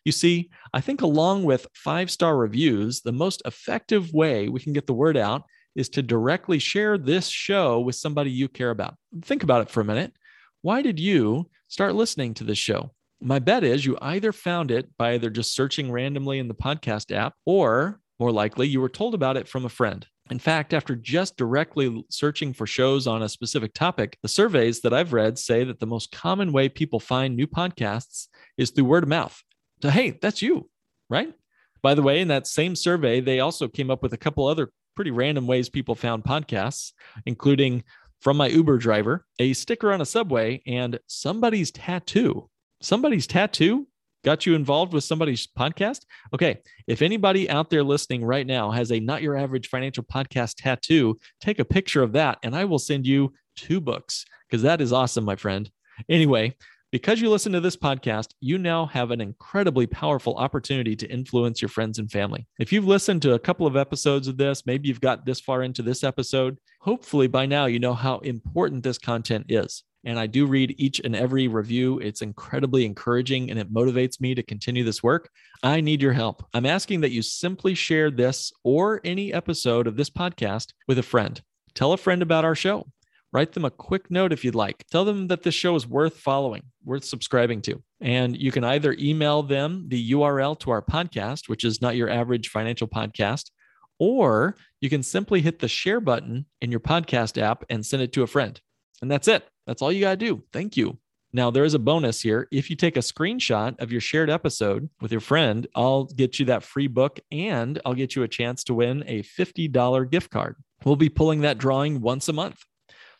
You 0.06 0.12
see, 0.12 0.50
I 0.74 0.80
think 0.80 1.02
along 1.02 1.44
with 1.44 1.68
five 1.74 2.10
star 2.10 2.38
reviews, 2.38 3.02
the 3.02 3.12
most 3.12 3.42
effective 3.46 4.14
way 4.14 4.48
we 4.48 4.60
can 4.60 4.74
get 4.74 4.88
the 4.88 4.94
word 4.94 5.18
out 5.18 5.44
is 5.76 5.90
to 5.90 6.02
directly 6.02 6.60
share 6.60 6.98
this 6.98 7.28
show 7.28 7.80
with 7.80 7.96
somebody 7.96 8.30
you 8.32 8.48
care 8.48 8.70
about. 8.70 8.96
Think 9.24 9.44
about 9.44 9.62
it 9.62 9.70
for 9.70 9.82
a 9.82 9.86
minute. 9.86 10.14
Why 10.62 10.82
did 10.82 11.00
you 11.00 11.50
start 11.68 11.96
listening 11.96 12.34
to 12.36 12.44
this 12.44 12.58
show? 12.58 12.92
My 13.24 13.38
bet 13.38 13.64
is 13.64 13.86
you 13.86 13.98
either 14.02 14.32
found 14.32 14.72
it 14.72 14.90
by 14.98 15.14
either 15.14 15.30
just 15.30 15.54
searching 15.54 15.92
randomly 15.92 16.40
in 16.40 16.48
the 16.48 16.56
podcast 16.56 17.16
app, 17.16 17.36
or 17.46 18.00
more 18.20 18.32
likely, 18.32 18.68
you 18.68 18.82
were 18.82 18.90
told 18.90 19.14
about 19.14 19.38
it 19.38 19.48
from 19.48 19.66
a 19.66 19.70
friend. 19.70 20.06
In 20.30 20.40
fact, 20.40 20.74
after 20.74 20.96
just 20.96 21.38
directly 21.38 22.04
searching 22.10 22.54
for 22.54 22.66
shows 22.66 23.06
on 23.06 23.22
a 23.22 23.30
specific 23.30 23.74
topic, 23.74 24.18
the 24.22 24.28
surveys 24.28 24.82
that 24.82 24.94
I've 24.94 25.14
read 25.14 25.38
say 25.38 25.64
that 25.64 25.80
the 25.80 25.86
most 25.86 26.12
common 26.12 26.52
way 26.52 26.70
people 26.70 27.00
find 27.00 27.36
new 27.36 27.48
podcasts 27.48 28.28
is 28.58 28.72
through 28.72 28.86
word 28.86 29.04
of 29.04 29.10
mouth. 29.10 29.42
So, 29.82 29.90
hey, 29.90 30.18
that's 30.22 30.42
you, 30.42 30.70
right? 31.10 31.34
By 31.82 31.96
the 31.96 32.04
way, 32.04 32.22
in 32.22 32.28
that 32.28 32.48
same 32.48 32.76
survey, 32.76 33.22
they 33.22 33.40
also 33.40 33.68
came 33.68 33.90
up 33.90 34.04
with 34.04 34.14
a 34.14 34.18
couple 34.18 34.48
other 34.48 34.72
pretty 34.96 35.12
random 35.12 35.48
ways 35.48 35.70
people 35.70 35.96
found 35.96 36.24
podcasts, 36.24 36.94
including 37.26 37.84
from 38.20 38.38
my 38.38 38.48
Uber 38.48 38.78
driver, 38.78 39.26
a 39.40 39.54
sticker 39.54 39.92
on 39.92 40.02
a 40.02 40.06
subway, 40.06 40.62
and 40.68 41.00
somebody's 41.08 41.72
tattoo. 41.72 42.51
Somebody's 42.82 43.28
tattoo 43.28 43.88
got 44.24 44.48
you 44.48 44.56
involved 44.56 44.92
with 44.92 45.04
somebody's 45.04 45.48
podcast? 45.48 46.02
Okay, 46.34 46.60
if 46.88 47.04
anybody 47.04 47.48
out 47.48 47.70
there 47.70 47.84
listening 47.84 48.26
right 48.26 48.46
now 48.46 48.72
has 48.72 48.92
a 48.92 49.00
not 49.00 49.22
your 49.22 49.38
average 49.38 49.70
financial 49.70 50.04
podcast 50.04 50.56
tattoo, 50.58 51.20
take 51.40 51.60
a 51.60 51.66
picture 51.66 52.02
of 52.02 52.14
that 52.14 52.40
and 52.42 52.56
I 52.56 52.66
will 52.66 52.80
send 52.80 53.06
you 53.06 53.34
two 53.56 53.80
books 53.80 54.26
because 54.50 54.64
that 54.64 54.82
is 54.82 54.92
awesome, 54.92 55.26
my 55.26 55.36
friend. 55.36 55.70
Anyway, 56.10 56.56
because 56.92 57.22
you 57.22 57.30
listen 57.30 57.52
to 57.52 57.62
this 57.62 57.78
podcast, 57.78 58.30
you 58.40 58.58
now 58.58 58.88
have 58.88 59.12
an 59.12 59.22
incredibly 59.22 59.86
powerful 59.86 60.36
opportunity 60.38 60.96
to 60.96 61.08
influence 61.08 61.62
your 61.62 61.70
friends 61.70 62.00
and 62.00 62.12
family. 62.12 62.48
If 62.60 62.74
you've 62.74 62.88
listened 62.88 63.22
to 63.22 63.36
a 63.36 63.40
couple 63.40 63.68
of 63.68 63.78
episodes 63.78 64.28
of 64.28 64.38
this, 64.38 64.66
maybe 64.66 64.90
you've 64.90 65.02
got 65.02 65.24
this 65.24 65.40
far 65.40 65.62
into 65.62 65.84
this 65.84 66.04
episode, 66.04 66.58
hopefully 66.80 67.28
by 67.28 67.46
now 67.46 67.68
you 67.68 67.78
know 67.78 67.94
how 67.94 68.18
important 68.20 68.84
this 68.84 68.98
content 68.98 69.46
is. 69.50 69.84
And 70.04 70.18
I 70.18 70.28
do 70.28 70.46
read 70.46 70.76
each 70.78 71.00
and 71.00 71.16
every 71.16 71.48
review. 71.48 72.00
It's 72.00 72.22
incredibly 72.22 72.86
encouraging 72.86 73.52
and 73.52 73.60
it 73.60 73.74
motivates 73.74 74.20
me 74.20 74.34
to 74.36 74.44
continue 74.44 74.84
this 74.84 75.04
work. 75.04 75.30
I 75.62 75.82
need 75.82 76.02
your 76.02 76.14
help. 76.14 76.44
I'm 76.54 76.66
asking 76.66 77.02
that 77.02 77.12
you 77.12 77.22
simply 77.22 77.76
share 77.76 78.10
this 78.10 78.52
or 78.64 79.00
any 79.04 79.32
episode 79.34 79.88
of 79.88 79.98
this 79.98 80.10
podcast 80.10 80.74
with 80.88 80.98
a 80.98 81.04
friend. 81.04 81.42
Tell 81.76 81.94
a 81.94 81.98
friend 81.98 82.22
about 82.22 82.46
our 82.46 82.56
show. 82.56 82.88
Write 83.34 83.54
them 83.54 83.64
a 83.64 83.72
quick 83.72 84.12
note 84.12 84.34
if 84.34 84.44
you'd 84.44 84.56
like. 84.56 84.86
Tell 84.92 85.06
them 85.06 85.28
that 85.28 85.44
this 85.44 85.56
show 85.56 85.76
is 85.76 85.88
worth 85.88 86.18
following, 86.18 86.64
worth 86.84 87.06
subscribing 87.06 87.62
to. 87.62 87.82
And 88.02 88.36
you 88.36 88.52
can 88.52 88.66
either 88.66 88.96
email 89.00 89.42
them 89.42 89.86
the 89.88 90.12
URL 90.12 90.60
to 90.60 90.72
our 90.72 90.82
podcast, 90.82 91.48
which 91.48 91.64
is 91.64 91.82
not 91.82 91.96
your 91.96 92.10
average 92.10 92.50
financial 92.50 92.90
podcast, 92.90 93.52
or 94.00 94.58
you 94.82 94.90
can 94.90 95.04
simply 95.04 95.42
hit 95.42 95.60
the 95.60 95.68
share 95.70 96.02
button 96.02 96.46
in 96.60 96.72
your 96.72 96.80
podcast 96.82 97.42
app 97.42 97.64
and 97.70 97.86
send 97.86 98.02
it 98.02 98.12
to 98.14 98.24
a 98.24 98.28
friend. 98.28 98.60
And 99.02 99.10
that's 99.10 99.28
it. 99.28 99.48
That's 99.66 99.82
all 99.82 99.92
you 99.92 100.02
got 100.02 100.12
to 100.12 100.26
do. 100.26 100.44
Thank 100.54 100.78
you. 100.78 100.98
Now, 101.34 101.50
there 101.50 101.64
is 101.64 101.74
a 101.74 101.80
bonus 101.80 102.22
here. 102.22 102.48
If 102.52 102.70
you 102.70 102.76
take 102.76 102.98
a 102.98 103.02
screenshot 103.02 103.80
of 103.80 103.92
your 103.92 104.02
shared 104.02 104.30
episode 104.30 104.90
with 105.00 105.12
your 105.12 105.22
friend, 105.22 105.66
I'll 105.76 106.04
get 106.04 106.40
you 106.40 106.46
that 106.48 106.64
free 106.64 106.88
book 106.88 107.20
and 107.32 107.80
I'll 107.86 107.94
get 107.94 108.16
you 108.16 108.24
a 108.24 108.28
chance 108.28 108.66
to 108.66 108.74
win 108.74 109.04
a 109.08 109.24
$50 109.24 110.12
gift 110.12 110.30
card. 110.30 110.58
We'll 110.84 110.98
be 110.98 111.10
pulling 111.10 111.42
that 111.42 111.58
drawing 111.58 112.02
once 112.02 112.28
a 112.28 112.34
month. 112.34 112.62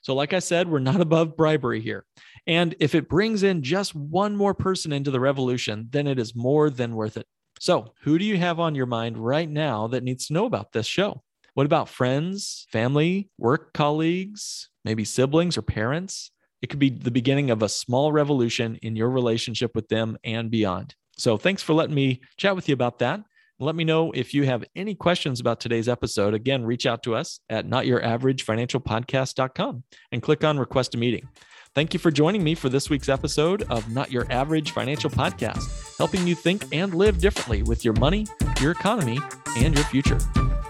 So, 0.02 0.14
like 0.14 0.34
I 0.34 0.40
said, 0.40 0.68
we're 0.68 0.80
not 0.80 1.00
above 1.02 1.38
bribery 1.38 1.80
here. 1.80 2.06
And 2.46 2.76
if 2.80 2.96
it 2.96 3.08
brings 3.08 3.44
in 3.44 3.62
just 3.62 3.96
one 3.96 4.36
more 4.36 4.54
person 4.54 4.92
into 4.92 5.12
the 5.12 5.20
revolution, 5.20 5.88
then 5.92 6.08
it 6.08 6.20
is 6.20 6.36
more 6.36 6.70
than 6.70 6.96
worth 6.96 7.16
it. 7.16 7.28
So, 7.60 7.94
who 8.02 8.18
do 8.18 8.26
you 8.26 8.38
have 8.38 8.60
on 8.60 8.76
your 8.76 8.88
mind 8.88 9.18
right 9.18 9.50
now 9.50 9.88
that 9.88 10.04
needs 10.04 10.28
to 10.28 10.34
know 10.34 10.46
about 10.46 10.74
this 10.74 10.88
show? 10.88 11.24
What 11.54 11.66
about 11.66 11.90
friends, 11.90 12.66
family, 12.72 13.30
work 13.38 13.74
colleagues, 13.74 14.70
maybe 14.86 15.04
siblings 15.04 15.58
or 15.58 15.62
parents? 15.62 16.32
It 16.62 16.70
could 16.70 16.80
be 16.80 16.90
the 16.90 17.12
beginning 17.12 17.52
of 17.52 17.62
a 17.62 17.68
small 17.70 18.14
revolution 18.14 18.78
in 18.82 18.96
your 18.96 19.10
relationship 19.10 19.76
with 19.76 19.90
them 19.90 20.18
and 20.24 20.50
beyond. 20.50 20.96
So, 21.18 21.36
thanks 21.38 21.62
for 21.62 21.74
letting 21.74 21.96
me 21.96 22.22
chat 22.38 22.56
with 22.56 22.70
you 22.70 22.74
about 22.74 23.00
that. 23.00 23.20
Let 23.60 23.76
me 23.76 23.84
know 23.84 24.14
if 24.14 24.34
you 24.34 24.46
have 24.46 24.64
any 24.76 24.96
questions 24.96 25.40
about 25.40 25.60
today's 25.60 25.90
episode. 25.90 26.34
Again, 26.34 26.64
reach 26.64 26.88
out 26.88 27.04
to 27.04 27.14
us 27.16 27.40
at 27.50 27.68
notyouraverageFinancialPodcast.com 27.68 29.84
and 30.12 30.24
click 30.24 30.44
on 30.44 30.58
request 30.58 30.96
a 30.96 30.98
meeting. 30.98 31.28
Thank 31.76 31.94
you 31.94 32.00
for 32.00 32.10
joining 32.12 32.44
me 32.44 32.56
for 32.56 32.70
this 32.70 32.90
week's 32.90 33.08
episode 33.08 33.64
of 33.70 33.92
Not 33.92 34.12
Your 34.12 34.26
Average 34.32 34.72
Financial 34.72 35.10
Podcast, 35.10 35.98
helping 35.98 36.26
you 36.26 36.34
think 36.34 36.66
and 36.74 36.96
live 36.96 37.20
differently 37.20 37.64
with 37.64 37.86
your 37.86 37.94
money, 37.94 38.26
your 38.60 38.72
economy, 38.72 39.20
and 39.58 39.76
your 39.76 39.86
future. 39.86 40.18